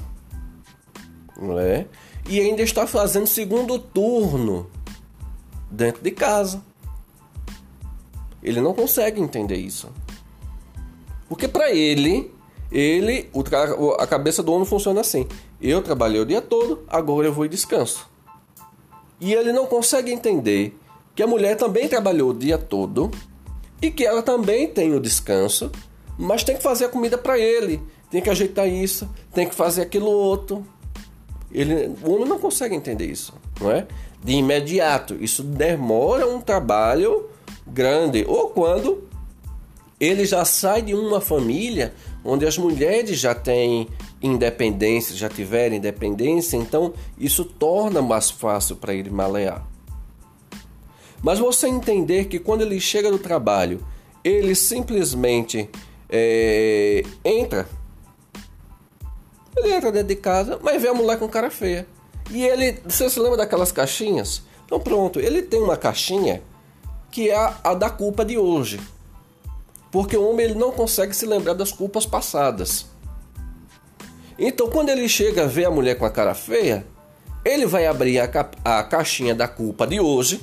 não 1.40 1.58
é? 1.58 1.86
E 2.28 2.38
ainda 2.38 2.60
está 2.60 2.86
fazendo 2.86 3.26
segundo 3.26 3.78
turno 3.78 4.70
dentro 5.70 6.02
de 6.02 6.10
casa. 6.10 6.62
Ele 8.42 8.60
não 8.60 8.74
consegue 8.74 9.20
entender 9.20 9.56
isso. 9.56 9.88
Porque 11.28 11.46
para 11.46 11.70
ele, 11.70 12.32
ele, 12.70 13.30
a 13.98 14.06
cabeça 14.06 14.42
do 14.42 14.52
homem 14.52 14.66
funciona 14.66 15.00
assim: 15.00 15.26
eu 15.60 15.82
trabalhei 15.82 16.20
o 16.20 16.26
dia 16.26 16.40
todo, 16.40 16.82
agora 16.88 17.26
eu 17.26 17.32
vou 17.32 17.44
e 17.44 17.48
descanso. 17.48 18.08
E 19.20 19.34
ele 19.34 19.52
não 19.52 19.66
consegue 19.66 20.10
entender 20.10 20.78
que 21.14 21.22
a 21.22 21.26
mulher 21.26 21.56
também 21.56 21.88
trabalhou 21.88 22.30
o 22.30 22.34
dia 22.34 22.56
todo 22.56 23.10
e 23.82 23.90
que 23.90 24.04
ela 24.04 24.22
também 24.22 24.66
tem 24.66 24.94
o 24.94 25.00
descanso 25.00 25.70
mas 26.20 26.44
tem 26.44 26.54
que 26.54 26.62
fazer 26.62 26.84
a 26.84 26.88
comida 26.90 27.16
para 27.16 27.38
ele, 27.38 27.80
tem 28.10 28.20
que 28.20 28.28
ajeitar 28.28 28.68
isso, 28.68 29.08
tem 29.32 29.48
que 29.48 29.54
fazer 29.54 29.80
aquilo 29.80 30.10
outro. 30.10 30.66
Ele, 31.50 31.96
o 32.04 32.12
homem 32.12 32.28
não 32.28 32.38
consegue 32.38 32.74
entender 32.74 33.06
isso, 33.06 33.32
não 33.58 33.70
é? 33.70 33.86
De 34.22 34.32
imediato, 34.34 35.16
isso 35.18 35.42
demora 35.42 36.28
um 36.28 36.38
trabalho 36.38 37.26
grande. 37.72 38.24
Ou 38.26 38.50
quando 38.50 39.08
ele 39.98 40.24
já 40.24 40.44
sai 40.44 40.82
de 40.82 40.94
uma 40.94 41.20
família 41.20 41.92
onde 42.24 42.46
as 42.46 42.56
mulheres 42.56 43.18
já 43.18 43.34
têm 43.34 43.88
independência, 44.22 45.16
já 45.16 45.28
tiveram 45.28 45.76
independência, 45.76 46.56
então 46.56 46.92
isso 47.18 47.44
torna 47.44 48.02
mais 48.02 48.30
fácil 48.30 48.76
para 48.76 48.94
ele 48.94 49.10
malear. 49.10 49.66
Mas 51.22 51.38
você 51.38 51.68
entender 51.68 52.26
que 52.26 52.38
quando 52.38 52.62
ele 52.62 52.80
chega 52.80 53.10
do 53.10 53.18
trabalho, 53.18 53.84
ele 54.24 54.54
simplesmente 54.54 55.68
é, 56.08 57.02
entra. 57.24 57.68
Ele 59.56 59.74
entra 59.74 59.92
dentro 59.92 60.08
de 60.08 60.16
casa, 60.16 60.58
mas 60.62 60.80
vê 60.80 60.88
a 60.88 60.94
mulher 60.94 61.18
com 61.18 61.28
cara 61.28 61.50
feia. 61.50 61.86
E 62.30 62.42
ele, 62.42 62.80
você 62.86 63.10
se 63.10 63.20
lembra 63.20 63.38
daquelas 63.38 63.72
caixinhas? 63.72 64.42
Então 64.64 64.80
pronto, 64.80 65.20
ele 65.20 65.42
tem 65.42 65.60
uma 65.60 65.76
caixinha 65.76 66.42
que 67.10 67.30
é 67.30 67.36
a, 67.36 67.56
a 67.64 67.74
da 67.74 67.90
culpa 67.90 68.24
de 68.24 68.38
hoje. 68.38 68.80
Porque 69.90 70.16
o 70.16 70.28
homem 70.28 70.46
ele 70.46 70.54
não 70.54 70.70
consegue 70.70 71.14
se 71.14 71.26
lembrar 71.26 71.54
das 71.54 71.72
culpas 71.72 72.06
passadas. 72.06 72.86
Então 74.38 74.68
quando 74.68 74.88
ele 74.88 75.08
chega 75.08 75.44
a 75.44 75.46
ver 75.46 75.66
a 75.66 75.70
mulher 75.70 75.96
com 75.98 76.04
a 76.04 76.10
cara 76.10 76.34
feia, 76.34 76.86
ele 77.44 77.66
vai 77.66 77.86
abrir 77.86 78.20
a, 78.20 78.50
a 78.64 78.82
caixinha 78.82 79.34
da 79.34 79.48
culpa 79.48 79.86
de 79.86 80.00
hoje 80.00 80.40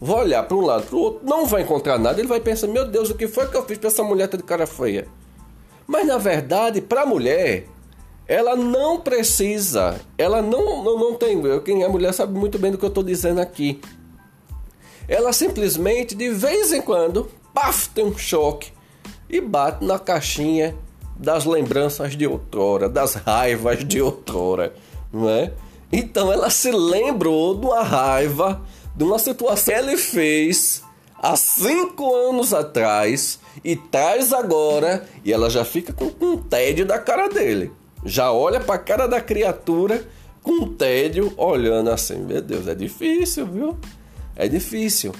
vai 0.00 0.20
olhar 0.20 0.42
para 0.42 0.56
um 0.56 0.60
lado 0.60 0.86
para 0.86 0.96
o 0.96 1.00
outro, 1.00 1.26
não 1.26 1.46
vai 1.46 1.62
encontrar 1.62 1.98
nada, 1.98 2.20
ele 2.20 2.28
vai 2.28 2.40
pensar: 2.40 2.66
meu 2.66 2.86
Deus, 2.86 3.10
o 3.10 3.14
que 3.14 3.26
foi 3.26 3.48
que 3.48 3.56
eu 3.56 3.64
fiz 3.64 3.78
para 3.78 3.88
essa 3.88 4.02
mulher 4.02 4.28
ter 4.28 4.36
de 4.36 4.42
cara 4.42 4.66
feia? 4.66 5.06
Mas 5.86 6.06
na 6.06 6.18
verdade, 6.18 6.80
para 6.80 7.02
a 7.02 7.06
mulher, 7.06 7.66
ela 8.26 8.56
não 8.56 9.00
precisa, 9.00 10.00
ela 10.18 10.42
não, 10.42 10.82
não, 10.82 10.98
não 10.98 11.14
tem. 11.14 11.40
Quem 11.60 11.82
é 11.82 11.88
mulher 11.88 12.12
sabe 12.12 12.38
muito 12.38 12.58
bem 12.58 12.72
do 12.72 12.78
que 12.78 12.84
eu 12.84 12.88
estou 12.88 13.04
dizendo 13.04 13.40
aqui. 13.40 13.80
Ela 15.08 15.32
simplesmente, 15.32 16.14
de 16.14 16.30
vez 16.30 16.72
em 16.72 16.80
quando, 16.80 17.30
paf, 17.54 17.88
tem 17.90 18.04
um 18.04 18.16
choque 18.16 18.72
e 19.28 19.40
bate 19.40 19.84
na 19.84 19.98
caixinha 19.98 20.76
das 21.16 21.44
lembranças 21.44 22.16
de 22.16 22.26
outrora, 22.26 22.88
das 22.88 23.14
raivas 23.14 23.86
de 23.86 24.00
outrora, 24.00 24.74
não 25.12 25.28
é? 25.28 25.52
Então 25.92 26.32
ela 26.32 26.50
se 26.50 26.70
lembrou 26.70 27.58
de 27.58 27.66
uma 27.66 27.82
raiva, 27.82 28.60
de 28.94 29.04
uma 29.04 29.18
situação 29.18 29.74
que 29.74 29.80
ele 29.80 29.96
fez 29.96 30.82
há 31.16 31.36
cinco 31.36 32.14
anos 32.14 32.52
atrás 32.52 33.38
e 33.64 33.76
traz 33.76 34.32
agora 34.32 35.06
e 35.24 35.32
ela 35.32 35.48
já 35.48 35.64
fica 35.64 35.92
com 35.92 36.12
um 36.20 36.36
tédio 36.36 36.84
da 36.84 36.98
cara 36.98 37.28
dele. 37.28 37.72
Já 38.04 38.30
olha 38.30 38.60
para 38.60 38.74
a 38.74 38.78
cara 38.78 39.06
da 39.06 39.20
criatura 39.20 40.06
com 40.42 40.68
tédio, 40.74 41.32
olhando 41.36 41.90
assim, 41.90 42.18
meu 42.18 42.40
Deus, 42.40 42.68
é 42.68 42.74
difícil, 42.74 43.46
viu? 43.46 43.78
É 44.36 44.46
difícil. 44.46 45.12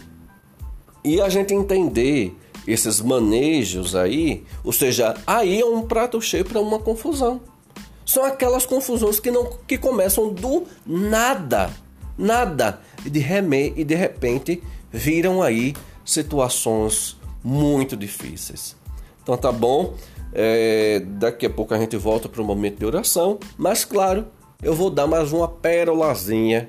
E 1.02 1.20
a 1.20 1.28
gente 1.28 1.54
entender 1.54 2.36
esses 2.66 3.00
manejos 3.00 3.94
aí, 3.94 4.44
ou 4.64 4.72
seja, 4.72 5.16
aí 5.26 5.60
é 5.60 5.64
um 5.64 5.82
prato 5.82 6.20
cheio 6.20 6.44
para 6.44 6.60
uma 6.60 6.78
confusão. 6.78 7.40
São 8.04 8.24
aquelas 8.24 8.66
confusões 8.66 9.18
que 9.18 9.30
não 9.30 9.50
que 9.66 9.78
começam 9.78 10.32
do 10.32 10.64
nada, 10.84 11.70
nada 12.18 12.80
e 13.04 13.10
de 13.10 13.20
reme, 13.20 13.72
e 13.76 13.84
de 13.84 13.94
repente 13.94 14.62
viram 14.92 15.42
aí 15.42 15.74
situações 16.04 17.16
muito 17.42 17.96
difíceis. 17.96 18.76
Então 19.22 19.36
tá 19.36 19.50
bom. 19.50 19.94
É, 20.32 21.00
daqui 21.00 21.46
a 21.46 21.50
pouco 21.50 21.72
a 21.72 21.78
gente 21.78 21.96
volta 21.96 22.28
para 22.28 22.42
o 22.42 22.44
momento 22.44 22.78
de 22.78 22.84
oração, 22.84 23.38
mas 23.56 23.84
claro, 23.84 24.26
eu 24.62 24.74
vou 24.74 24.90
dar 24.90 25.06
mais 25.06 25.32
uma 25.32 25.48
pérolazinha 25.48 26.68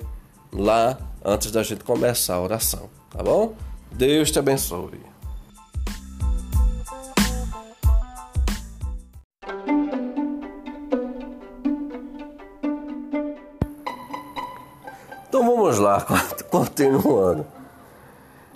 lá 0.52 0.98
antes 1.28 1.50
da 1.50 1.62
gente 1.62 1.84
começar 1.84 2.34
a 2.34 2.40
oração, 2.40 2.88
tá 3.10 3.22
bom? 3.22 3.54
Deus 3.92 4.30
te 4.30 4.38
abençoe. 4.38 5.00
Então 15.28 15.44
vamos 15.44 15.78
lá, 15.78 16.00
continuando. 16.50 17.46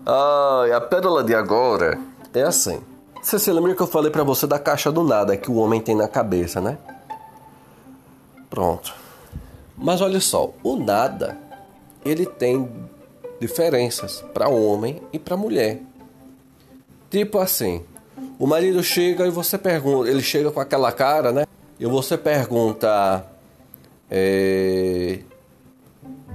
Ah, 0.06 0.64
a 0.74 0.80
pérola 0.80 1.22
de 1.22 1.34
agora 1.34 2.00
é 2.32 2.42
assim. 2.42 2.80
Você 3.22 3.38
se 3.38 3.52
lembra 3.52 3.74
que 3.74 3.82
eu 3.82 3.86
falei 3.86 4.10
para 4.10 4.24
você 4.24 4.46
da 4.46 4.58
caixa 4.58 4.90
do 4.90 5.04
nada 5.04 5.36
que 5.36 5.50
o 5.50 5.56
homem 5.56 5.80
tem 5.80 5.94
na 5.94 6.08
cabeça, 6.08 6.60
né? 6.60 6.78
Pronto. 8.48 8.94
Mas 9.76 10.00
olha 10.00 10.20
só, 10.20 10.50
o 10.62 10.76
nada 10.76 11.38
ele 12.04 12.26
tem 12.26 12.68
diferenças 13.40 14.24
para 14.32 14.48
homem 14.48 15.02
e 15.12 15.18
para 15.18 15.36
mulher. 15.36 15.80
Tipo 17.10 17.38
assim, 17.38 17.84
o 18.38 18.46
marido 18.46 18.82
chega 18.82 19.26
e 19.26 19.30
você 19.30 19.58
pergunta, 19.58 20.08
ele 20.08 20.22
chega 20.22 20.50
com 20.50 20.60
aquela 20.60 20.90
cara, 20.92 21.32
né? 21.32 21.44
E 21.78 21.86
você 21.86 22.16
pergunta, 22.16 23.26
é... 24.10 25.18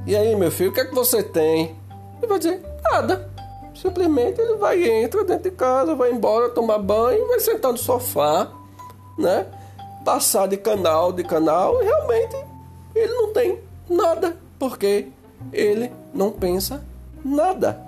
e 0.06 0.16
aí 0.16 0.36
meu 0.36 0.52
filho, 0.52 0.70
o 0.70 0.74
que 0.74 0.82
é 0.82 0.86
que 0.86 0.94
você 0.94 1.24
tem? 1.24 1.76
Ele 2.18 2.28
vai 2.28 2.38
dizer 2.38 2.62
nada. 2.84 3.30
Simplesmente 3.74 4.42
ele 4.42 4.56
vai 4.56 4.84
entra 4.84 5.24
dentro 5.24 5.50
de 5.50 5.56
casa, 5.56 5.96
vai 5.96 6.12
embora 6.12 6.50
tomar 6.50 6.80
banho, 6.80 7.28
vai 7.28 7.40
sentar 7.40 7.72
no 7.72 7.78
sofá, 7.78 8.52
né? 9.18 9.46
Passar 10.04 10.48
de 10.48 10.58
canal 10.58 11.12
de 11.14 11.24
canal 11.24 11.82
e 11.82 11.86
realmente 11.86 12.36
ele 12.96 13.14
não 13.14 13.34
tem 13.34 13.60
nada, 13.90 14.36
porque 14.58 15.08
ele 15.52 15.92
não 16.14 16.32
pensa 16.32 16.84
nada. 17.24 17.82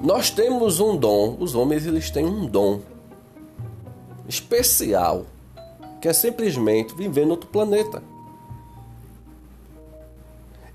Nós 0.00 0.30
temos 0.30 0.78
um 0.78 0.96
dom, 0.96 1.36
os 1.40 1.54
homens 1.54 1.86
eles 1.86 2.10
têm 2.10 2.24
um 2.24 2.46
dom 2.46 2.80
especial, 4.28 5.26
que 6.00 6.08
é 6.08 6.12
simplesmente 6.12 6.94
viver 6.94 7.24
no 7.24 7.32
outro 7.32 7.48
planeta. 7.48 8.02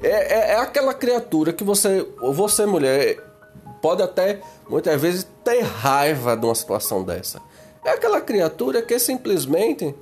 É, 0.02 0.08
é, 0.10 0.52
é, 0.52 0.56
aquela 0.60 0.94
criatura 0.94 1.54
que 1.54 1.64
você, 1.64 2.06
você 2.20 2.66
mulher, 2.66 3.18
pode 3.82 4.02
até 4.02 4.42
muitas 4.68 5.00
vezes 5.00 5.26
ter 5.44 5.62
raiva 5.62 6.36
de 6.36 6.46
uma 6.46 6.56
situação 6.56 7.04
dessa. 7.04 7.42
É 7.86 7.92
aquela 7.92 8.20
criatura 8.20 8.82
que 8.82 9.00
simplesmente 9.00 9.96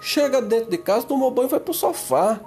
chega 0.00 0.40
dentro 0.40 0.70
de 0.70 0.78
casa, 0.78 1.06
toma 1.06 1.30
banho 1.30 1.48
e 1.48 1.50
vai 1.50 1.60
pro 1.60 1.74
sofá 1.74 2.40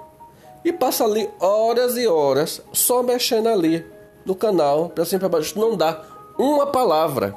e 0.64 0.72
passa 0.72 1.04
ali 1.04 1.28
horas 1.40 1.96
e 1.96 2.06
horas 2.06 2.62
só 2.72 3.02
mexendo 3.02 3.48
ali 3.48 3.84
no 4.24 4.34
canal, 4.34 4.88
para 4.90 5.04
cima 5.04 5.20
para 5.20 5.28
baixo, 5.28 5.58
não 5.58 5.76
dá 5.76 6.04
uma 6.38 6.66
palavra. 6.66 7.34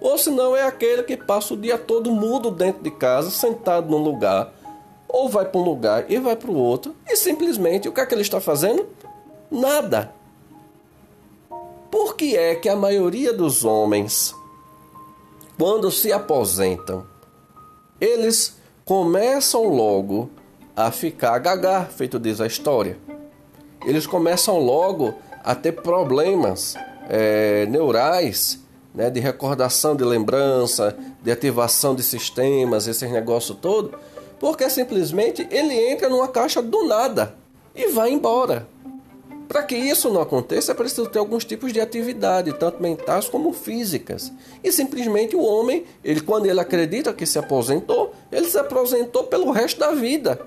Ou 0.00 0.16
se 0.16 0.30
não 0.30 0.56
é 0.56 0.62
aquele 0.62 1.02
que 1.02 1.16
passa 1.16 1.52
o 1.52 1.56
dia 1.56 1.76
todo 1.76 2.10
mudo 2.10 2.50
dentro 2.50 2.82
de 2.82 2.90
casa, 2.90 3.30
sentado 3.30 3.90
num 3.90 4.02
lugar, 4.02 4.52
ou 5.06 5.28
vai 5.28 5.44
para 5.44 5.60
um 5.60 5.64
lugar 5.64 6.10
e 6.10 6.18
vai 6.18 6.36
para 6.36 6.50
o 6.50 6.56
outro, 6.56 6.94
e 7.06 7.16
simplesmente 7.16 7.88
o 7.88 7.92
que 7.92 8.00
é 8.00 8.06
que 8.06 8.14
ele 8.14 8.22
está 8.22 8.40
fazendo? 8.40 8.86
Nada. 9.50 10.14
Por 11.90 12.14
que 12.14 12.36
é 12.36 12.54
que 12.54 12.68
a 12.68 12.76
maioria 12.76 13.32
dos 13.32 13.64
homens, 13.64 14.34
quando 15.58 15.90
se 15.90 16.12
aposentam, 16.12 17.04
eles 18.00 18.56
começam 18.84 19.64
logo 19.64 20.30
a 20.86 20.90
ficar 20.90 21.38
gaga, 21.38 21.84
feito 21.84 22.18
diz 22.18 22.40
a 22.40 22.46
história. 22.46 22.96
Eles 23.84 24.06
começam 24.06 24.58
logo 24.58 25.14
a 25.42 25.54
ter 25.54 25.72
problemas 25.72 26.74
é, 27.08 27.66
neurais, 27.66 28.60
né, 28.94 29.10
de 29.10 29.20
recordação 29.20 29.96
de 29.96 30.04
lembrança, 30.04 30.96
de 31.22 31.30
ativação 31.30 31.94
de 31.94 32.02
sistemas, 32.02 32.86
esses 32.86 33.10
negócios 33.10 33.56
todo, 33.60 33.94
porque 34.38 34.68
simplesmente 34.68 35.46
ele 35.50 35.74
entra 35.74 36.08
numa 36.08 36.28
caixa 36.28 36.62
do 36.62 36.86
nada 36.86 37.34
e 37.74 37.88
vai 37.88 38.10
embora. 38.10 38.66
Para 39.46 39.64
que 39.64 39.74
isso 39.74 40.08
não 40.10 40.20
aconteça, 40.20 40.70
é 40.70 40.74
preciso 40.76 41.08
ter 41.08 41.18
alguns 41.18 41.44
tipos 41.44 41.72
de 41.72 41.80
atividade, 41.80 42.52
tanto 42.52 42.80
mentais 42.80 43.28
como 43.28 43.52
físicas. 43.52 44.32
E 44.62 44.70
simplesmente 44.70 45.34
o 45.34 45.42
homem, 45.42 45.84
ele 46.04 46.20
quando 46.20 46.46
ele 46.46 46.60
acredita 46.60 47.12
que 47.12 47.26
se 47.26 47.36
aposentou, 47.36 48.14
ele 48.30 48.48
se 48.48 48.56
aposentou 48.56 49.24
pelo 49.24 49.50
resto 49.50 49.80
da 49.80 49.90
vida. 49.90 50.40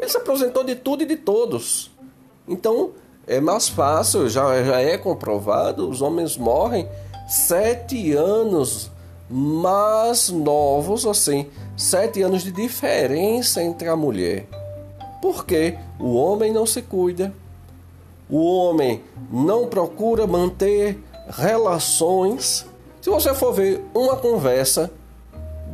Ele 0.00 0.08
se 0.08 0.16
aposentou 0.16 0.64
de 0.64 0.74
tudo 0.74 1.02
e 1.02 1.06
de 1.06 1.16
todos. 1.16 1.90
Então 2.48 2.92
é 3.26 3.38
mais 3.38 3.68
fácil, 3.68 4.30
já, 4.30 4.64
já 4.64 4.80
é 4.80 4.96
comprovado, 4.96 5.88
os 5.88 6.00
homens 6.00 6.38
morrem 6.38 6.88
sete 7.28 8.14
anos 8.14 8.90
mais 9.28 10.30
novos, 10.30 11.06
assim, 11.06 11.46
sete 11.76 12.22
anos 12.22 12.42
de 12.42 12.50
diferença 12.50 13.62
entre 13.62 13.88
a 13.88 13.94
mulher. 13.94 14.48
Porque 15.20 15.76
o 15.98 16.14
homem 16.14 16.50
não 16.50 16.64
se 16.64 16.80
cuida, 16.80 17.32
o 18.28 18.42
homem 18.42 19.02
não 19.30 19.68
procura 19.68 20.26
manter 20.26 20.98
relações. 21.28 22.66
Se 23.02 23.10
você 23.10 23.34
for 23.34 23.52
ver 23.52 23.84
uma 23.94 24.16
conversa 24.16 24.90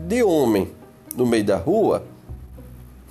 de 0.06 0.20
homem 0.24 0.68
no 1.14 1.24
meio 1.24 1.44
da 1.44 1.56
rua, 1.56 2.02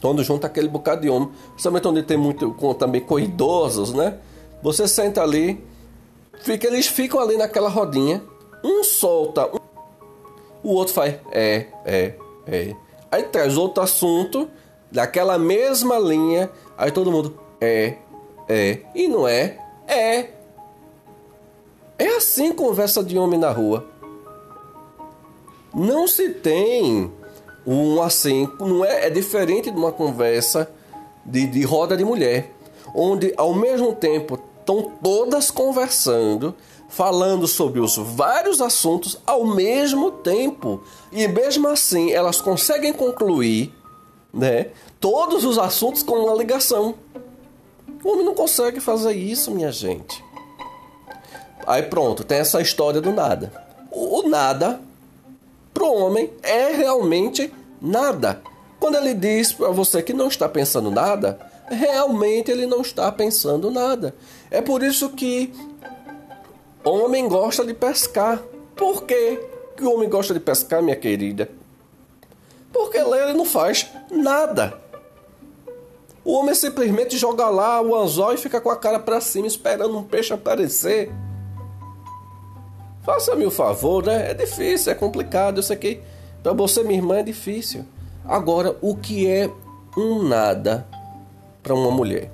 quando 0.06 0.24
junta 0.24 0.46
aquele 0.46 0.68
bocado 0.68 1.02
de 1.02 1.10
homem, 1.10 1.32
principalmente 1.54 1.88
onde 1.88 2.04
tem 2.04 2.15
muito 2.15 2.52
com, 2.52 2.76
também 2.76 3.02
com 3.02 3.20
idosos, 3.20 3.91
né? 3.91 4.20
Você 4.62 4.88
senta 4.88 5.24
ali, 5.24 5.60
fica, 6.44 6.68
eles 6.68 6.86
ficam 6.86 7.20
ali 7.20 7.36
naquela 7.36 7.70
rodinha, 7.70 8.22
um 8.63 8.84
solta, 8.84 9.48
um, 9.48 9.58
o 10.62 10.74
outro 10.76 10.94
faz 10.94 11.15
é, 11.32 11.65
é, 11.84 12.13
é. 12.46 12.76
Aí 13.12 13.24
traz 13.24 13.58
outro 13.58 13.82
assunto, 13.82 14.48
daquela 14.91 15.39
mesma 15.39 15.98
linha, 15.98 16.52
aí 16.78 16.91
todo 16.91 17.12
mundo 17.12 17.39
é, 17.60 17.96
é, 18.48 18.82
e 18.94 19.08
não 19.08 19.28
é, 19.28 19.58
é. 19.88 20.30
É 21.98 22.08
assim 22.18 22.54
conversa 22.54 23.04
de 23.04 23.18
homem 23.18 23.39
na 23.39 23.50
rua. 23.50 23.88
Não 25.74 26.08
se 26.08 26.30
tem 26.30 27.12
um 27.65 28.01
assim, 28.01 28.49
não 28.60 28.86
é, 28.86 29.08
é 29.08 29.10
diferente 29.10 29.71
de 29.71 29.78
uma 29.78 29.91
conversa 29.91 30.69
de, 31.25 31.47
de 31.47 31.63
roda 31.63 31.97
de 31.97 32.06
mulher, 32.06 32.51
onde 32.93 33.34
ao 33.38 33.54
mesmo 33.54 33.93
tempo 33.93 34.39
estão 34.60 34.91
todas 35.01 35.49
conversando, 35.49 36.56
falando 36.88 37.47
sobre 37.47 37.80
os 37.80 37.97
vários 37.97 38.62
assuntos 38.62 39.17
ao 39.25 39.45
mesmo 39.45 40.12
tempo. 40.12 40.84
E 41.12 41.28
mesmo 41.28 41.67
assim, 41.67 42.12
elas 42.12 42.39
conseguem 42.39 42.93
concluir, 42.93 43.73
né, 44.34 44.67
todos 44.99 45.43
os 45.43 45.58
assuntos 45.58 46.04
com 46.04 46.15
uma 46.15 46.36
ligação. 46.36 46.95
O 48.04 48.12
homem 48.12 48.25
não 48.25 48.36
consegue 48.36 48.80
fazer 48.80 49.13
isso, 49.13 49.51
minha 49.51 49.71
gente. 49.71 50.23
Aí 51.65 51.82
pronto, 51.82 52.23
tem 52.23 52.38
essa 52.38 52.62
história 52.62 53.01
do 53.01 53.12
nada. 53.12 53.51
O, 53.91 54.19
o 54.19 54.30
nada 54.30 54.80
para 55.86 55.91
o 55.91 56.04
homem 56.04 56.34
é 56.41 56.71
realmente 56.71 57.54
nada. 57.80 58.41
Quando 58.80 58.98
ele 58.98 59.13
diz 59.13 59.54
para 59.54 59.69
você 59.69 60.02
que 60.02 60.13
não 60.13 60.28
está 60.28 60.50
pensando 60.50 60.89
nada, 60.89 61.39
realmente 61.69 62.50
ele 62.50 62.65
não 62.65 62.82
está 62.82 63.12
pensando 63.12 63.69
nada. 63.69 64.15
É 64.50 64.62
por 64.62 64.82
isso 64.82 65.12
que 65.12 65.54
homem 66.84 67.28
gosta 67.28 67.63
de 67.63 67.74
pescar. 67.76 68.41
Por 68.76 69.04
quê 69.04 69.39
que 69.78 69.84
o 69.84 69.93
homem 69.93 70.10
gosta 70.10 70.34
de 70.34 70.39
pescar, 70.39 70.82
minha 70.82 70.95
querida? 70.95 71.50
Porque 72.74 72.98
lá 72.98 73.19
ele 73.19 73.34
não 73.34 73.45
faz 73.45 73.88
nada. 74.10 74.82
O 76.24 76.34
homem 76.34 76.56
simplesmente 76.56 77.15
joga 77.15 77.48
lá 77.48 77.80
o 77.80 77.95
anzol 77.95 78.34
e 78.34 78.38
fica 78.38 78.60
com 78.60 78.71
a 78.71 78.76
cara 78.76 79.00
para 79.00 79.21
cima 79.21 79.45
esperando 79.45 79.95
um 79.95 80.04
peixe 80.04 80.34
aparecer. 80.34 81.12
Faça-me 83.06 83.46
o 83.46 83.52
favor, 83.52 84.04
né? 84.04 84.32
É 84.32 84.34
difícil, 84.34 84.91
é 84.91 84.96
complicado, 84.96 85.62
sei 85.62 85.78
que 85.78 86.02
para 86.41 86.54
você, 86.54 86.84
minha 86.84 87.00
irmã, 87.00 87.18
é 87.18 87.24
difícil. 87.24 87.86
Agora, 88.24 88.76
o 88.82 88.96
que 88.96 89.28
é 89.28 89.50
um 89.98 90.24
nada 90.24 90.88
para 91.62 91.74
uma 91.74 91.91
mulher? 91.91 92.32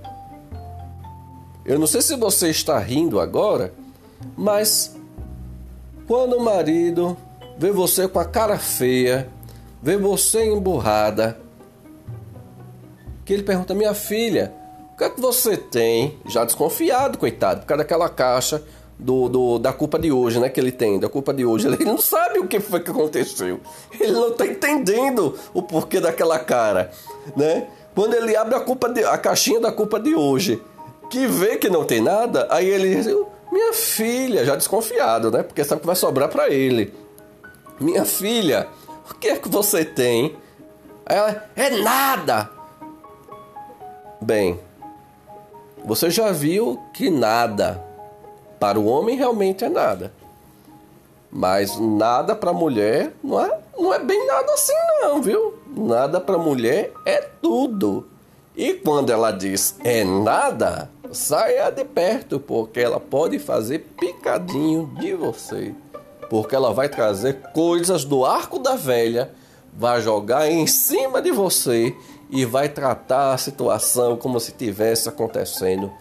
Eu 1.66 1.78
não 1.78 1.88
sei 1.88 2.02
se 2.02 2.16
você 2.16 2.50
está 2.50 2.80
rindo 2.80 3.20
agora, 3.20 3.74
mas 4.36 4.96
quando 6.08 6.38
o 6.38 6.42
marido 6.42 7.16
vê 7.58 7.72
você 7.72 8.08
com 8.08 8.20
a 8.20 8.26
cara 8.26 8.58
feia, 8.58 9.30
vê 9.82 9.96
você 9.96 10.46
emburrada, 10.46 11.40
que 13.24 13.34
ele 13.34 13.44
pergunta: 13.44 13.74
Minha 13.74 13.94
filha, 13.94 14.54
o 14.94 14.98
que 14.98 15.04
é 15.04 15.10
que 15.10 15.22
você 15.22 15.56
tem? 15.56 16.18
Já 16.28 16.44
desconfiado, 16.44 17.18
coitado, 17.18 17.62
por 17.62 17.68
causa 17.68 17.84
daquela 17.84 18.10
caixa 18.10 18.64
do, 19.02 19.28
do, 19.28 19.60
da 19.60 19.74
culpa 19.74 19.98
de 19.98 20.12
hoje, 20.12 20.40
né? 20.40 20.48
Que 20.48 20.60
ele 20.60 20.72
tem, 20.72 21.00
da 21.00 21.10
culpa 21.10 21.34
de 21.34 21.44
hoje. 21.44 21.66
Ele 21.74 21.84
não 21.84 21.98
sabe 21.98 22.38
o 22.38 22.48
que 22.48 22.60
foi 22.60 22.80
que 22.80 22.92
aconteceu. 22.92 23.60
Ele 24.00 24.12
não 24.12 24.30
está 24.30 24.46
entendendo 24.46 25.38
o 25.54 25.64
porquê 25.64 26.00
daquela 26.00 26.38
cara, 26.38 26.92
né? 27.36 27.68
Quando 27.96 28.14
ele 28.14 28.36
abre 28.36 28.56
a, 28.56 28.60
culpa 28.60 28.88
de, 28.88 29.04
a 29.04 29.18
caixinha 29.18 29.60
da 29.60 29.72
culpa 29.72 30.00
de 30.00 30.16
hoje, 30.16 30.62
que 31.10 31.28
vê 31.28 31.58
que 31.58 31.70
não 31.70 31.84
tem 31.84 32.00
nada, 32.00 32.48
aí 32.50 32.70
ele 32.70 32.96
diz: 32.96 33.08
Minha 33.52 33.74
filha, 33.74 34.46
já 34.46 34.56
desconfiado, 34.56 35.32
né? 35.32 35.44
Porque 35.44 35.64
sabe 35.64 35.82
que 35.82 35.88
vai 35.88 35.96
sobrar 35.96 36.30
para 36.30 36.50
ele. 36.50 36.94
Minha 37.80 38.06
filha, 38.06 38.70
o 39.10 39.16
que 39.16 39.28
é 39.28 39.36
que 39.36 39.50
você 39.50 39.84
tem? 39.84 40.38
Aí 41.06 41.18
ela: 41.18 41.50
É 41.56 41.70
nada. 41.72 42.50
Bem, 44.22 44.60
você 45.84 46.12
já 46.12 46.32
viu 46.32 46.80
que 46.94 47.10
nada 47.10 47.91
para 48.62 48.80
o 48.80 48.86
homem 48.86 49.18
realmente 49.18 49.66
é 49.66 49.70
nada. 49.70 50.14
Mas 51.32 51.80
nada 51.80 52.36
para 52.36 52.52
a 52.52 52.54
mulher 52.54 53.12
não 53.24 53.44
é, 53.44 53.60
não 53.76 53.92
é 53.92 53.98
bem 53.98 54.28
nada 54.28 54.54
assim 54.54 54.74
não, 55.02 55.20
viu? 55.20 55.58
Nada 55.76 56.22
para 56.22 56.36
a 56.36 56.38
mulher 56.38 56.94
é 57.04 57.28
tudo. 57.42 58.08
E 58.56 58.76
quando 58.76 59.10
ela 59.10 59.32
diz 59.32 59.76
é 59.84 60.04
nada, 60.04 60.92
saia 61.12 61.72
de 61.72 61.84
perto, 61.84 62.40
porque 62.40 62.80
ela 62.80 63.00
pode 63.00 63.40
fazer 63.40 63.80
picadinho 64.00 64.92
de 65.00 65.16
você. 65.16 65.74
Porque 66.30 66.56
ela 66.56 66.72
vai 66.72 66.88
trazer 66.88 67.42
coisas 67.54 68.06
do 68.06 68.24
arco 68.24 68.60
da 68.60 68.76
velha, 68.76 69.32
vai 69.74 70.02
jogar 70.02 70.48
em 70.48 70.68
cima 70.68 71.20
de 71.20 71.32
você 71.32 71.96
e 72.30 72.46
vai 72.46 72.70
tratar 72.70 73.34
a 73.34 73.38
situação 73.40 74.18
como 74.18 74.40
se 74.40 74.52
tivesse 74.52 75.10
acontecendo 75.10 75.92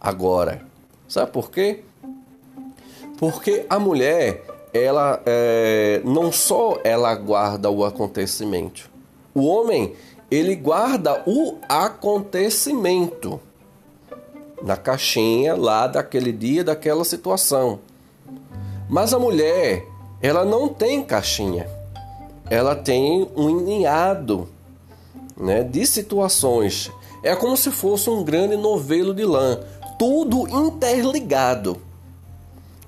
agora. 0.00 0.62
Sabe 1.06 1.30
por 1.30 1.50
quê? 1.50 1.84
Porque 3.18 3.64
a 3.68 3.78
mulher, 3.78 4.44
ela 4.72 5.20
é, 5.24 6.00
não 6.04 6.30
só 6.30 6.78
ela 6.84 7.14
guarda 7.14 7.70
o 7.70 7.84
acontecimento. 7.84 8.90
O 9.34 9.46
homem, 9.46 9.94
ele 10.30 10.54
guarda 10.54 11.22
o 11.26 11.56
acontecimento 11.68 13.40
na 14.62 14.76
caixinha 14.76 15.54
lá 15.54 15.86
daquele 15.86 16.32
dia, 16.32 16.64
daquela 16.64 17.04
situação. 17.04 17.80
Mas 18.88 19.12
a 19.12 19.18
mulher, 19.18 19.86
ela 20.20 20.44
não 20.44 20.68
tem 20.68 21.02
caixinha. 21.02 21.68
Ela 22.48 22.74
tem 22.74 23.28
um 23.36 23.60
ninhado 23.60 24.48
né, 25.36 25.62
de 25.62 25.86
situações. 25.86 26.90
É 27.22 27.34
como 27.34 27.56
se 27.56 27.70
fosse 27.70 28.08
um 28.08 28.22
grande 28.22 28.56
novelo 28.56 29.12
de 29.12 29.24
lã, 29.24 29.60
tudo 29.98 30.48
interligado. 30.48 31.85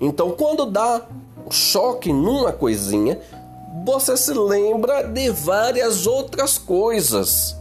Então, 0.01 0.33
quando 0.33 0.67
dá 0.67 1.03
choque 1.51 2.13
numa 2.13 2.53
coisinha, 2.53 3.21
você 3.85 4.17
se 4.17 4.33
lembra 4.33 5.03
de 5.03 5.31
várias 5.31 6.07
outras 6.07 6.59
coisas. 6.59 7.57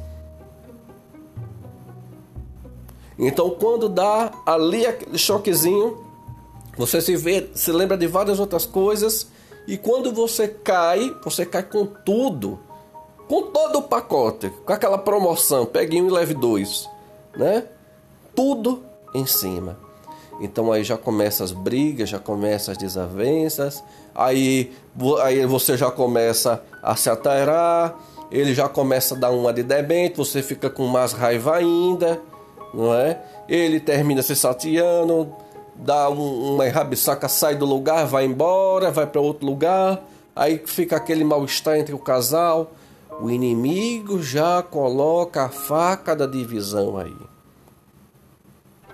Então, 3.17 3.49
quando 3.51 3.89
dá 3.89 4.31
ali 4.45 4.85
aquele 4.85 5.17
choquezinho, 5.17 6.05
você 6.77 7.01
se 7.01 7.15
vê, 7.15 7.49
se 7.53 7.71
lembra 7.71 7.97
de 7.97 8.05
várias 8.05 8.39
outras 8.39 8.65
coisas, 8.65 9.27
e 9.67 9.77
quando 9.77 10.11
você 10.11 10.47
cai, 10.47 11.15
você 11.23 11.45
cai 11.45 11.63
com 11.63 11.85
tudo 11.85 12.59
com 13.27 13.43
todo 13.43 13.79
o 13.79 13.83
pacote, 13.83 14.49
com 14.65 14.73
aquela 14.73 14.97
promoção, 14.97 15.65
pegue 15.65 16.01
um 16.01 16.07
e 16.07 16.11
leve 16.11 16.33
dois, 16.33 16.89
né? 17.35 17.65
Tudo 18.33 18.83
em 19.13 19.25
cima. 19.25 19.77
Então 20.39 20.71
aí 20.71 20.83
já 20.83 20.97
começa 20.97 21.43
as 21.43 21.51
brigas, 21.51 22.09
já 22.09 22.19
começa 22.19 22.71
as 22.71 22.77
desavenças, 22.77 23.83
aí, 24.13 24.71
aí 25.21 25.45
você 25.45 25.75
já 25.75 25.89
começa 25.89 26.63
a 26.81 26.95
se 26.95 27.09
atairar, 27.09 27.95
ele 28.31 28.53
já 28.53 28.69
começa 28.69 29.15
a 29.15 29.17
dar 29.17 29.31
uma 29.31 29.51
de 29.51 29.63
debente, 29.63 30.17
você 30.17 30.43
fica 30.43 30.69
com 30.69 30.85
mais 30.85 31.13
raiva 31.13 31.55
ainda, 31.55 32.21
não 32.73 32.93
é? 32.93 33.19
Ele 33.49 33.79
termina 33.79 34.21
se 34.21 34.35
sateando, 34.35 35.33
dá 35.75 36.09
um, 36.09 36.53
uma 36.53 36.67
rabisaca, 36.69 37.27
sai 37.27 37.55
do 37.55 37.65
lugar, 37.65 38.05
vai 38.05 38.25
embora, 38.25 38.91
vai 38.91 39.07
para 39.07 39.21
outro 39.21 39.45
lugar, 39.45 40.03
aí 40.35 40.61
fica 40.65 40.97
aquele 40.97 41.23
mal-estar 41.23 41.77
entre 41.77 41.95
o 41.95 41.99
casal 41.99 42.71
o 43.19 43.29
inimigo 43.31 44.21
já 44.21 44.61
coloca 44.61 45.45
a 45.45 45.49
faca 45.49 46.15
da 46.15 46.27
divisão 46.27 46.97
aí. 46.97 47.15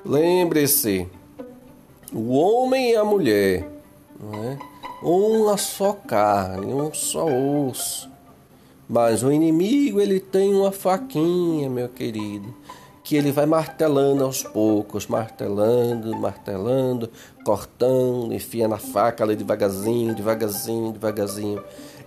Lembre-se, 0.06 1.10
o 2.14 2.32
homem 2.34 2.92
e 2.92 2.96
a 2.96 3.04
mulher, 3.04 3.68
não 4.20 4.44
é? 4.44 4.58
uma 5.04 5.58
só 5.58 5.94
carne, 5.94 6.74
um 6.74 6.94
só 6.94 7.26
osso. 7.26 8.10
Mas 8.88 9.24
o 9.24 9.32
inimigo 9.32 10.00
ele 10.00 10.20
tem 10.20 10.54
uma 10.54 10.72
faquinha, 10.72 11.70
meu 11.70 11.90
querido, 11.90 12.54
que 13.04 13.16
ele 13.16 13.32
vai 13.32 13.46
martelando 13.46 14.24
aos 14.24 14.44
poucos, 14.44 15.08
martelando, 15.08 16.16
martelando, 16.16 17.10
cortando, 17.44 18.34
enfia 18.34 18.68
na 18.68 18.78
faca 18.78 19.24
ali 19.24 19.36
devagarzinho, 19.36 20.16
devagarzinho, 20.16 20.94
devagarzinho. 20.94 21.64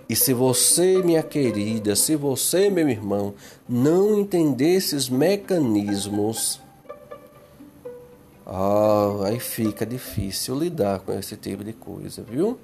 E 0.09 0.15
se 0.15 0.33
você, 0.33 1.03
minha 1.03 1.21
querida, 1.21 1.95
se 1.95 2.15
você, 2.15 2.69
meu 2.69 2.87
irmão, 2.87 3.33
não 3.67 4.17
entender 4.17 4.75
esses 4.75 5.09
mecanismos, 5.09 6.61
ah, 8.47 9.25
aí 9.25 9.39
fica 9.39 9.85
difícil 9.85 10.57
lidar 10.57 10.99
com 10.99 11.11
esse 11.11 11.35
tipo 11.35 11.63
de 11.63 11.73
coisa, 11.73 12.23
viu? 12.23 12.57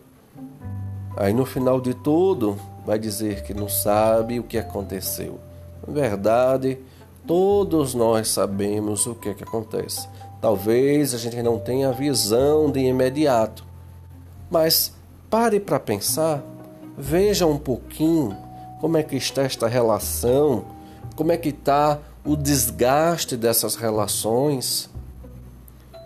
Aí 1.17 1.33
no 1.33 1.45
final 1.45 1.81
de 1.81 1.93
tudo, 1.93 2.57
vai 2.85 2.97
dizer 2.97 3.43
que 3.43 3.53
não 3.53 3.67
sabe 3.67 4.39
o 4.39 4.43
que 4.43 4.57
aconteceu. 4.57 5.39
Na 5.85 5.93
verdade, 5.93 6.79
todos 7.27 7.93
nós 7.93 8.29
sabemos 8.29 9.05
o 9.05 9.13
que 9.13 9.29
é 9.29 9.33
que 9.33 9.43
acontece. 9.43 10.07
Talvez 10.41 11.13
a 11.13 11.17
gente 11.17 11.41
não 11.43 11.59
tenha 11.59 11.91
visão 11.91 12.71
de 12.71 12.79
imediato, 12.79 13.63
mas 14.49 14.93
pare 15.29 15.59
para 15.59 15.79
pensar 15.79 16.43
Veja 16.97 17.47
um 17.47 17.57
pouquinho 17.57 18.37
como 18.79 18.97
é 18.97 19.03
que 19.03 19.15
está 19.15 19.41
esta 19.41 19.67
relação, 19.67 20.65
como 21.15 21.31
é 21.31 21.37
que 21.37 21.49
está 21.49 21.99
o 22.23 22.35
desgaste 22.35 23.35
dessas 23.35 23.75
relações. 23.75 24.89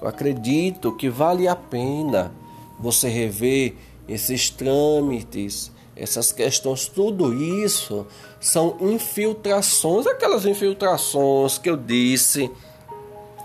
Eu 0.02 0.08
acredito 0.08 0.92
que 0.92 1.10
vale 1.10 1.48
a 1.48 1.56
pena 1.56 2.32
você 2.80 3.10
rever 3.10 3.76
esses 4.08 4.50
trâmites, 4.50 5.72
essas 5.96 6.32
questões, 6.32 6.88
tudo 6.88 7.34
isso 7.34 8.06
são 8.40 8.78
infiltrações, 8.80 10.06
aquelas 10.06 10.46
infiltrações 10.46 11.58
que 11.58 11.70
eu 11.70 11.76
disse 11.76 12.52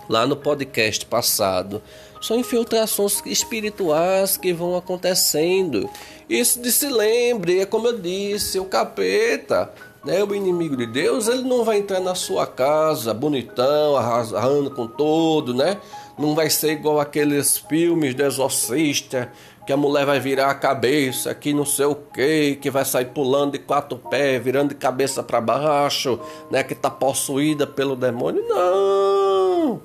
lá 0.09 0.27
no 0.27 0.37
podcast 0.37 1.07
passado. 1.07 1.83
São 2.21 2.39
infiltrações 2.39 3.23
espirituais 3.25 4.37
que 4.37 4.53
vão 4.53 4.77
acontecendo 4.77 5.89
isso 6.33 6.63
de 6.63 6.73
se 6.73 6.89
lembre, 6.89 7.61
é 7.61 7.67
como 7.67 7.89
eu 7.89 7.99
disse, 7.99 8.59
o 8.59 8.65
capeta, 8.65 9.71
né, 10.03 10.25
o 10.25 10.35
inimigo 10.35 10.75
de 10.75 10.87
Deus, 10.87 11.29
ele 11.29 11.43
não 11.43 11.63
vai 11.63 11.77
entrar 11.77 12.01
na 12.01 12.15
sua 12.15 12.47
casa 12.47 13.13
bonitão, 13.13 13.97
arrasando 13.97 14.71
com 14.71 14.87
todo, 14.87 15.53
né? 15.53 15.79
Não 16.19 16.35
vai 16.35 16.51
ser 16.51 16.73
igual 16.73 17.01
aqueles 17.01 17.59
filmes 17.59 18.15
de 18.15 18.23
exorcista, 18.23 19.33
que 19.67 19.73
a 19.73 19.77
mulher 19.77 20.05
vai 20.05 20.19
virar 20.19 20.51
a 20.51 20.55
cabeça, 20.55 21.35
que 21.35 21.53
não 21.53 21.65
sei 21.65 21.87
o 21.87 21.95
que, 21.95 22.57
que 22.57 22.71
vai 22.71 22.85
sair 22.85 23.07
pulando 23.07 23.53
de 23.53 23.59
quatro 23.61 23.97
pés, 23.97 24.43
virando 24.43 24.71
de 24.71 24.75
cabeça 24.75 25.23
para 25.23 25.41
baixo, 25.41 26.19
né? 26.51 26.63
Que 26.63 26.75
tá 26.75 26.91
possuída 26.91 27.67
pelo 27.67 27.95
demônio. 27.95 28.45
Não! 28.49 29.81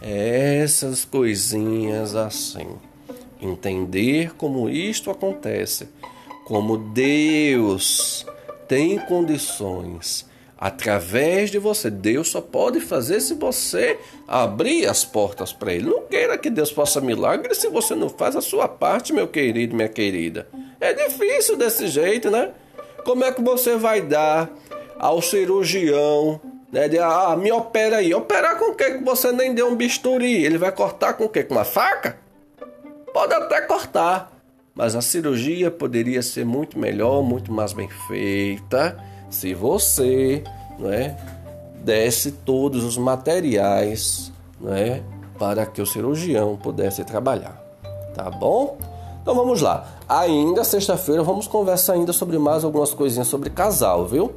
Essas 0.00 1.04
coisinhas 1.04 2.14
assim 2.14 2.68
entender 3.40 4.34
como 4.36 4.68
isto 4.68 5.10
acontece, 5.10 5.88
como 6.44 6.76
Deus 6.76 8.26
tem 8.68 8.98
condições 8.98 10.28
através 10.60 11.50
de 11.50 11.58
você. 11.58 11.90
Deus 11.90 12.28
só 12.28 12.42
pode 12.42 12.80
fazer 12.80 13.20
se 13.20 13.32
você 13.32 13.98
abrir 14.28 14.86
as 14.86 15.04
portas 15.04 15.54
para 15.54 15.72
Ele. 15.72 15.88
Não 15.88 16.02
queira 16.02 16.36
que 16.36 16.50
Deus 16.50 16.70
faça 16.70 17.00
milagre 17.00 17.54
se 17.54 17.68
você 17.70 17.94
não 17.94 18.10
faz 18.10 18.36
a 18.36 18.42
sua 18.42 18.68
parte, 18.68 19.14
meu 19.14 19.26
querido, 19.26 19.74
minha 19.74 19.88
querida. 19.88 20.46
É 20.78 20.92
difícil 20.92 21.56
desse 21.56 21.88
jeito, 21.88 22.30
né? 22.30 22.50
Como 23.04 23.24
é 23.24 23.32
que 23.32 23.40
você 23.40 23.76
vai 23.76 24.02
dar 24.02 24.50
ao 24.98 25.22
cirurgião, 25.22 26.38
né? 26.70 26.88
De, 26.88 26.98
ah, 26.98 27.34
me 27.36 27.50
opera 27.50 27.96
aí. 27.96 28.12
Operar 28.12 28.58
com 28.58 28.72
o 28.72 28.74
que? 28.74 28.98
Você 28.98 29.32
nem 29.32 29.54
deu 29.54 29.68
um 29.68 29.76
bisturi. 29.76 30.44
Ele 30.44 30.58
vai 30.58 30.72
cortar 30.72 31.14
com 31.14 31.24
o 31.24 31.28
que? 31.28 31.42
Com 31.42 31.54
uma 31.54 31.64
faca? 31.64 32.18
Pode 33.14 33.32
até 33.32 33.62
cortar. 33.62 34.30
Mas 34.74 34.94
a 34.94 35.00
cirurgia 35.00 35.70
poderia 35.70 36.22
ser 36.22 36.44
muito 36.44 36.78
melhor, 36.78 37.22
muito 37.22 37.50
mais 37.50 37.72
bem 37.72 37.88
feita 38.06 38.96
se 39.30 39.54
você 39.54 40.44
né, 40.78 41.16
desse 41.82 42.32
todos 42.32 42.84
os 42.84 42.98
materiais 42.98 44.32
né, 44.60 45.02
para 45.38 45.64
que 45.64 45.80
o 45.80 45.86
cirurgião 45.86 46.56
pudesse 46.56 47.04
trabalhar. 47.04 47.58
Tá 48.14 48.30
bom? 48.30 48.76
Então 49.22 49.34
vamos 49.34 49.60
lá. 49.60 49.86
Ainda 50.08 50.64
sexta-feira 50.64 51.22
vamos 51.22 51.46
conversar 51.46 51.94
ainda 51.94 52.12
sobre 52.12 52.38
mais 52.38 52.64
algumas 52.64 52.92
coisinhas 52.92 53.28
sobre 53.28 53.48
casal, 53.48 54.06
viu? 54.06 54.32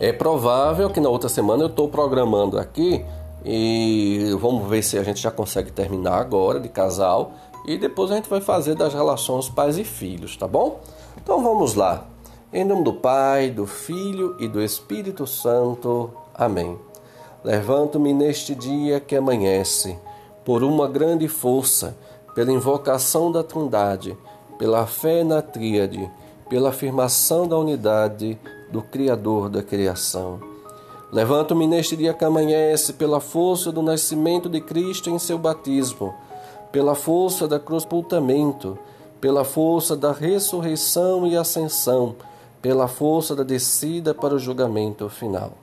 É 0.00 0.12
provável 0.12 0.90
que 0.90 1.00
na 1.00 1.08
outra 1.08 1.28
semana 1.28 1.64
eu 1.64 1.68
estou 1.68 1.88
programando 1.88 2.58
aqui 2.58 3.04
e 3.44 4.34
vamos 4.40 4.68
ver 4.68 4.82
se 4.82 4.98
a 4.98 5.02
gente 5.02 5.20
já 5.20 5.30
consegue 5.30 5.70
terminar 5.70 6.18
agora 6.18 6.58
de 6.58 6.68
casal 6.68 7.32
e 7.66 7.76
depois 7.76 8.10
a 8.10 8.16
gente 8.16 8.28
vai 8.28 8.40
fazer 8.40 8.74
das 8.74 8.92
relações 8.94 9.48
pais 9.48 9.78
e 9.78 9.84
filhos, 9.84 10.36
tá 10.36 10.48
bom? 10.48 10.80
Então 11.16 11.42
vamos 11.42 11.74
lá. 11.74 12.04
Em 12.54 12.66
nome 12.66 12.84
do 12.84 12.92
Pai, 12.92 13.48
do 13.48 13.66
Filho 13.66 14.36
e 14.38 14.46
do 14.46 14.60
Espírito 14.60 15.26
Santo. 15.26 16.10
Amém. 16.34 16.78
Levanto-me 17.42 18.12
neste 18.12 18.54
dia 18.54 19.00
que 19.00 19.16
amanhece, 19.16 19.98
por 20.44 20.62
uma 20.62 20.86
grande 20.86 21.28
força, 21.28 21.96
pela 22.34 22.52
invocação 22.52 23.32
da 23.32 23.42
Trindade, 23.42 24.18
pela 24.58 24.86
fé 24.86 25.24
na 25.24 25.40
Tríade, 25.40 26.10
pela 26.50 26.68
afirmação 26.68 27.48
da 27.48 27.56
unidade 27.56 28.38
do 28.70 28.82
Criador 28.82 29.48
da 29.48 29.62
criação. 29.62 30.38
Levanto-me 31.10 31.66
neste 31.66 31.96
dia 31.96 32.12
que 32.12 32.22
amanhece, 32.22 32.92
pela 32.92 33.18
força 33.18 33.72
do 33.72 33.80
nascimento 33.80 34.50
de 34.50 34.60
Cristo 34.60 35.08
em 35.08 35.18
seu 35.18 35.38
batismo, 35.38 36.12
pela 36.70 36.94
força 36.94 37.48
da 37.48 37.58
cruz 37.58 37.86
pultamento, 37.86 38.78
pela 39.22 39.42
força 39.42 39.96
da 39.96 40.12
ressurreição 40.12 41.26
e 41.26 41.34
ascensão 41.34 42.14
pela 42.62 42.86
força 42.86 43.34
da 43.34 43.42
descida 43.42 44.14
para 44.14 44.36
o 44.36 44.38
julgamento 44.38 45.08
final. 45.08 45.54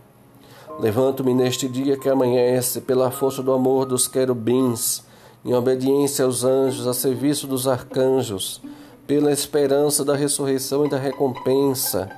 Levanto-me 0.80 1.34
neste 1.34 1.68
dia 1.68 1.98
que 1.98 2.10
amanhece, 2.10 2.82
pela 2.82 3.10
força 3.10 3.42
do 3.42 3.54
amor 3.54 3.86
dos 3.86 4.06
querubins, 4.06 5.02
em 5.46 5.54
obediência 5.54 6.26
aos 6.26 6.44
anjos, 6.44 6.86
a 6.86 6.94
serviço 6.94 7.48
dos 7.48 7.68
arcanjos, 7.68 8.62
pela 9.08 9.32
esperança 9.32 10.04
da 10.04 10.14
ressurreição 10.14 10.86
e 10.86 10.90
da 10.90 10.98
recompensa, 10.98 12.10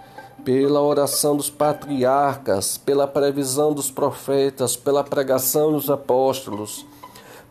pela 0.43 0.81
oração 0.81 1.37
dos 1.37 1.49
patriarcas, 1.49 2.75
pela 2.77 3.07
previsão 3.07 3.73
dos 3.73 3.91
profetas, 3.91 4.75
pela 4.75 5.03
pregação 5.03 5.71
dos 5.71 5.89
apóstolos, 5.91 6.85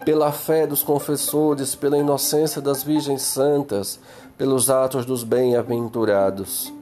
pela 0.04 0.32
fé 0.32 0.66
dos 0.66 0.82
confessores, 0.82 1.76
pela 1.76 1.96
inocência 1.96 2.60
das 2.60 2.82
virgens 2.82 3.22
santas, 3.22 4.00
pelos 4.36 4.68
atos 4.68 5.06
dos 5.06 5.22
bem-aventurados 5.22 6.72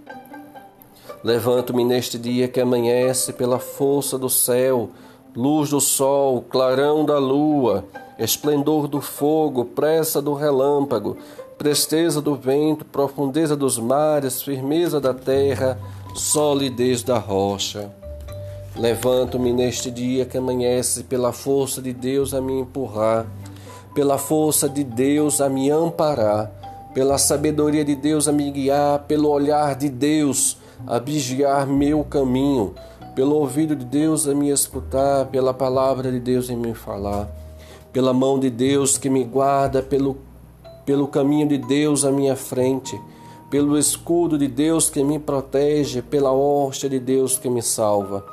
Levanto-me 1.22 1.84
neste 1.84 2.16
dia 2.16 2.46
que 2.46 2.60
amanhece 2.60 3.32
pela 3.32 3.58
força 3.58 4.16
do 4.16 4.30
céu, 4.30 4.90
luz 5.34 5.70
do 5.70 5.80
sol, 5.80 6.42
clarão 6.42 7.04
da 7.04 7.18
lua, 7.18 7.84
esplendor 8.18 8.86
do 8.86 9.00
fogo, 9.00 9.64
pressa 9.64 10.22
do 10.22 10.32
relâmpago, 10.32 11.16
presteza 11.56 12.22
do 12.22 12.36
vento, 12.36 12.84
profundeza 12.84 13.56
dos 13.56 13.78
mares, 13.78 14.42
firmeza 14.42 15.00
da 15.00 15.12
terra, 15.12 15.76
solidez 16.14 17.02
da 17.02 17.18
rocha. 17.18 17.92
Levanto-me 18.76 19.52
neste 19.52 19.90
dia 19.90 20.24
que 20.24 20.38
amanhece 20.38 21.02
pela 21.02 21.32
força 21.32 21.82
de 21.82 21.92
Deus 21.92 22.32
a 22.32 22.40
me 22.40 22.60
empurrar, 22.60 23.26
pela 23.92 24.18
força 24.18 24.68
de 24.68 24.84
Deus 24.84 25.40
a 25.40 25.48
me 25.48 25.68
amparar, 25.68 26.48
pela 26.94 27.18
sabedoria 27.18 27.84
de 27.84 27.96
Deus 27.96 28.28
a 28.28 28.32
me 28.32 28.48
guiar, 28.52 29.00
pelo 29.00 29.28
olhar 29.28 29.74
de 29.74 29.88
Deus 29.88 30.57
a 30.86 30.98
vigiar 30.98 31.66
meu 31.66 32.04
caminho, 32.04 32.74
pelo 33.14 33.34
ouvido 33.36 33.74
de 33.74 33.84
Deus 33.84 34.28
a 34.28 34.34
me 34.34 34.50
escutar, 34.50 35.26
pela 35.26 35.52
palavra 35.52 36.10
de 36.10 36.20
Deus 36.20 36.48
em 36.48 36.56
me 36.56 36.74
falar, 36.74 37.28
pela 37.92 38.12
mão 38.12 38.38
de 38.38 38.48
Deus 38.48 38.96
que 38.96 39.10
me 39.10 39.24
guarda, 39.24 39.82
pelo, 39.82 40.18
pelo 40.86 41.08
caminho 41.08 41.48
de 41.48 41.58
Deus 41.58 42.04
à 42.04 42.12
minha 42.12 42.36
frente, 42.36 42.98
pelo 43.50 43.76
escudo 43.76 44.38
de 44.38 44.46
Deus 44.46 44.88
que 44.88 45.02
me 45.02 45.18
protege, 45.18 46.02
pela 46.02 46.32
hóstia 46.32 46.88
de 46.88 47.00
Deus 47.00 47.36
que 47.38 47.48
me 47.48 47.62
salva, 47.62 48.24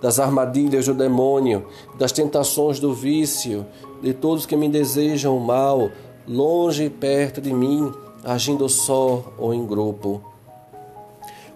das 0.00 0.18
armadilhas 0.18 0.86
do 0.86 0.94
demônio, 0.94 1.66
das 1.98 2.12
tentações 2.12 2.80
do 2.80 2.92
vício, 2.92 3.64
de 4.02 4.12
todos 4.12 4.46
que 4.46 4.56
me 4.56 4.68
desejam 4.68 5.38
mal, 5.38 5.90
longe 6.26 6.84
e 6.84 6.90
perto 6.90 7.40
de 7.40 7.52
mim, 7.52 7.92
agindo 8.24 8.68
só 8.68 9.32
ou 9.38 9.54
em 9.54 9.64
grupo. 9.64 10.33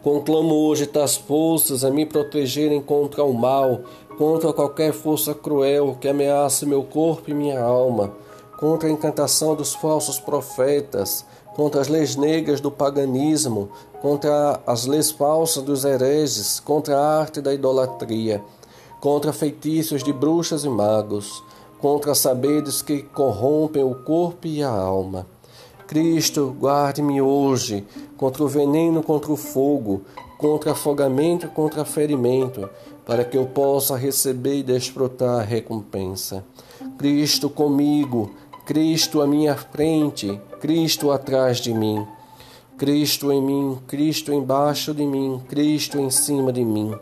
Conclamo 0.02 0.54
hoje 0.54 0.86
tais 0.86 1.16
forças 1.16 1.84
a 1.84 1.90
me 1.90 2.06
protegerem 2.06 2.80
contra 2.80 3.24
o 3.24 3.34
mal, 3.34 3.80
contra 4.16 4.52
qualquer 4.52 4.92
força 4.92 5.34
cruel 5.34 5.96
que 6.00 6.06
ameace 6.06 6.64
meu 6.64 6.84
corpo 6.84 7.28
e 7.28 7.34
minha 7.34 7.60
alma, 7.60 8.12
contra 8.60 8.88
a 8.88 8.92
encantação 8.92 9.56
dos 9.56 9.74
falsos 9.74 10.20
profetas, 10.20 11.24
contra 11.56 11.80
as 11.80 11.88
leis 11.88 12.14
negras 12.14 12.60
do 12.60 12.70
paganismo, 12.70 13.70
contra 14.00 14.60
as 14.64 14.86
leis 14.86 15.10
falsas 15.10 15.64
dos 15.64 15.84
hereges, 15.84 16.60
contra 16.60 16.96
a 16.96 17.18
arte 17.18 17.40
da 17.40 17.52
idolatria, 17.52 18.40
contra 19.00 19.32
feitiços 19.32 20.04
de 20.04 20.12
bruxas 20.12 20.62
e 20.64 20.68
magos, 20.68 21.42
contra 21.80 22.14
saberes 22.14 22.82
que 22.82 23.02
corrompem 23.02 23.82
o 23.82 23.96
corpo 23.96 24.46
e 24.46 24.62
a 24.62 24.70
alma 24.70 25.26
Cristo, 25.88 26.54
guarde-me 26.60 27.22
hoje 27.22 27.82
contra 28.18 28.44
o 28.44 28.46
veneno, 28.46 29.02
contra 29.02 29.32
o 29.32 29.36
fogo, 29.38 30.02
contra 30.36 30.72
afogamento, 30.72 31.48
contra 31.48 31.82
ferimento, 31.82 32.68
para 33.06 33.24
que 33.24 33.38
eu 33.38 33.46
possa 33.46 33.96
receber 33.96 34.58
e 34.58 34.62
desfrutar 34.62 35.40
a 35.40 35.42
recompensa. 35.42 36.44
Cristo 36.98 37.48
comigo, 37.48 38.30
Cristo 38.66 39.22
à 39.22 39.26
minha 39.26 39.56
frente, 39.56 40.38
Cristo 40.60 41.10
atrás 41.10 41.56
de 41.56 41.72
mim. 41.72 42.06
Cristo 42.76 43.32
em 43.32 43.40
mim, 43.40 43.78
Cristo 43.86 44.30
embaixo 44.30 44.92
de 44.92 45.06
mim, 45.06 45.40
Cristo 45.48 45.98
em 45.98 46.10
cima 46.10 46.52
de 46.52 46.66
mim. 46.66 46.94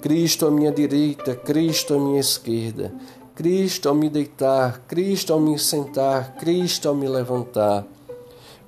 Cristo 0.00 0.46
à 0.46 0.50
minha 0.52 0.70
direita, 0.70 1.34
Cristo 1.34 1.94
à 1.94 1.98
minha 1.98 2.20
esquerda. 2.20 2.94
Cristo 3.34 3.88
ao 3.88 3.96
me 3.96 4.08
deitar, 4.08 4.80
Cristo 4.86 5.32
ao 5.32 5.40
me 5.40 5.58
sentar, 5.58 6.36
Cristo 6.36 6.88
ao 6.88 6.94
me 6.94 7.08
levantar. 7.08 7.84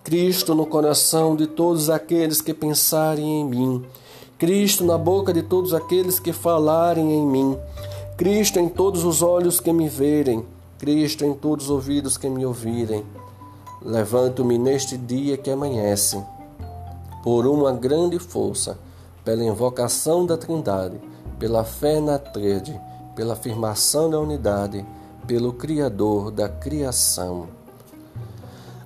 Cristo 0.05 0.55
no 0.55 0.67
coração 0.67 1.35
de 1.35 1.47
todos 1.47 1.89
aqueles 1.89 2.43
que 2.43 2.53
pensarem 2.53 3.41
em 3.41 3.45
mim, 3.47 3.87
Cristo 4.37 4.85
na 4.85 4.99
boca 4.99 5.33
de 5.33 5.43
todos 5.43 5.73
aqueles 5.73 6.21
que 6.21 6.31
falarem 6.31 7.11
em 7.11 7.27
mim, 7.27 7.57
Cristo 8.15 8.61
em 8.61 8.69
todos 8.69 9.03
os 9.03 9.23
olhos 9.23 9.61
que 9.61 9.73
me 9.73 9.89
verem, 9.89 10.45
Cristo 10.79 11.25
em 11.25 11.33
todos 11.33 11.65
os 11.65 11.71
ouvidos 11.71 12.19
que 12.19 12.29
me 12.29 12.45
ouvirem. 12.45 13.03
Levanto-me 13.81 14.59
neste 14.59 14.99
dia 14.99 15.39
que 15.39 15.51
amanhece, 15.51 16.23
por 17.23 17.47
uma 17.47 17.73
grande 17.73 18.19
força, 18.19 18.79
pela 19.25 19.43
invocação 19.43 20.27
da 20.27 20.37
Trindade, 20.37 21.01
pela 21.39 21.65
fé 21.65 21.99
na 21.99 22.19
trede, 22.19 22.79
pela 23.17 23.33
afirmação 23.33 24.11
da 24.11 24.21
unidade, 24.21 24.85
pelo 25.27 25.55
Criador 25.55 26.31
da 26.31 26.47
criação. 26.47 27.64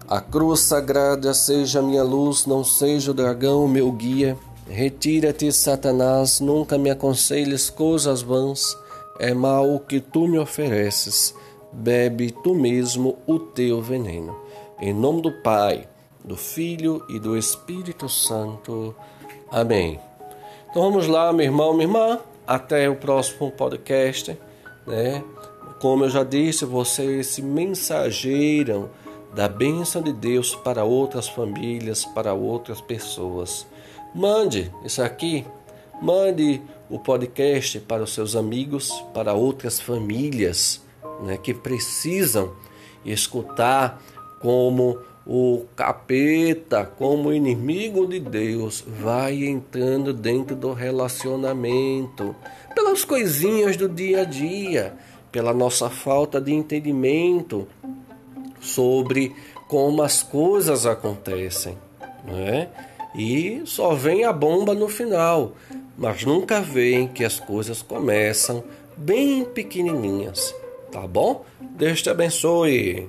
A 0.09 0.23
cruz 0.23 0.61
sagrada 0.61 1.35
seja 1.35 1.83
minha 1.83 2.03
luz, 2.03 2.47
não 2.47 2.65
seja 2.65 3.11
o 3.11 3.15
dragão 3.15 3.69
meu 3.69 3.93
guia. 3.93 4.39
Retira-te, 4.67 5.53
Satanás, 5.53 6.41
nunca 6.41 6.79
me 6.79 6.89
aconselhes 6.89 7.69
coisas 7.69 8.23
vãs. 8.23 8.75
É 9.21 9.35
mal 9.35 9.71
o 9.71 9.79
que 9.79 10.01
tu 10.01 10.27
me 10.27 10.39
ofereces. 10.39 11.35
Bebe 11.71 12.31
tu 12.31 12.55
mesmo 12.55 13.19
o 13.27 13.39
teu 13.39 13.83
veneno. 13.83 14.35
Em 14.81 14.95
nome 14.95 15.21
do 15.21 15.31
Pai, 15.43 15.87
do 16.25 16.39
Filho 16.39 17.05
e 17.11 17.19
do 17.19 17.37
Espírito 17.37 18.09
Santo. 18.09 18.95
Amém. 19.51 20.01
Então 20.71 20.85
vamos 20.85 21.07
lá, 21.07 21.31
meu 21.35 21.45
irmão, 21.45 21.75
minha 21.75 21.85
irmã. 21.85 22.19
Até 22.47 22.89
o 22.89 22.97
próximo 22.97 23.51
podcast. 23.51 24.39
Né? 24.87 25.23
Como 25.83 26.05
eu 26.05 26.09
já 26.09 26.25
disse, 26.25 26.65
vocês 26.65 27.27
se 27.27 27.43
mensageiram 27.43 28.89
da 29.35 29.49
bênção 29.49 30.03
de 30.03 30.13
Deus 30.13 30.55
para 30.55 30.85
outras 30.85 31.29
famílias, 31.29 32.05
para 32.05 32.33
outras 32.33 32.81
pessoas. 32.81 33.67
Mande 34.15 34.73
isso 34.85 35.03
aqui, 35.03 35.45
mande 36.01 36.61
o 36.91 36.99
podcast 36.99 37.81
para 37.81 38.03
os 38.03 38.15
seus 38.15 38.35
amigos, 38.35 38.91
para 39.13 39.35
outras 39.35 39.81
famílias 39.81 40.81
né, 41.23 41.37
que 41.37 41.53
precisam 41.53 42.53
escutar 43.05 44.03
como 44.41 44.99
o 45.27 45.67
capeta, 45.77 46.87
como 46.87 47.35
inimigo 47.35 48.07
de 48.07 48.19
Deus, 48.19 48.83
vai 48.87 49.45
entrando 49.45 50.15
dentro 50.15 50.57
do 50.57 50.73
relacionamento, 50.73 52.35
pelas 52.75 53.05
coisinhas 53.05 53.77
do 53.77 53.89
dia 53.91 54.23
a 54.23 54.25
dia, 54.25 54.95
pela 55.31 55.53
nossa 55.53 55.91
falta 55.91 56.41
de 56.41 56.55
entendimento 56.55 57.69
sobre 58.61 59.35
como 59.67 60.03
as 60.03 60.23
coisas 60.23 60.87
acontecem, 60.87 61.77
né? 62.25 62.69
E 63.15 63.63
só 63.65 63.95
vem 63.95 64.25
a 64.25 64.33
bomba 64.33 64.75
no 64.75 64.89
final, 64.89 65.53
mas 65.97 66.25
nunca 66.25 66.61
vem 66.61 67.09
que 67.09 67.25
as 67.25 67.41
coisas 67.41 67.83
começam 67.83 68.63
bem 68.97 69.45
pequenininhas, 69.45 70.55
tá 70.91 71.07
bom? 71.07 71.45
Deus 71.61 72.03
te 72.03 72.11
abençoe. 72.11 73.09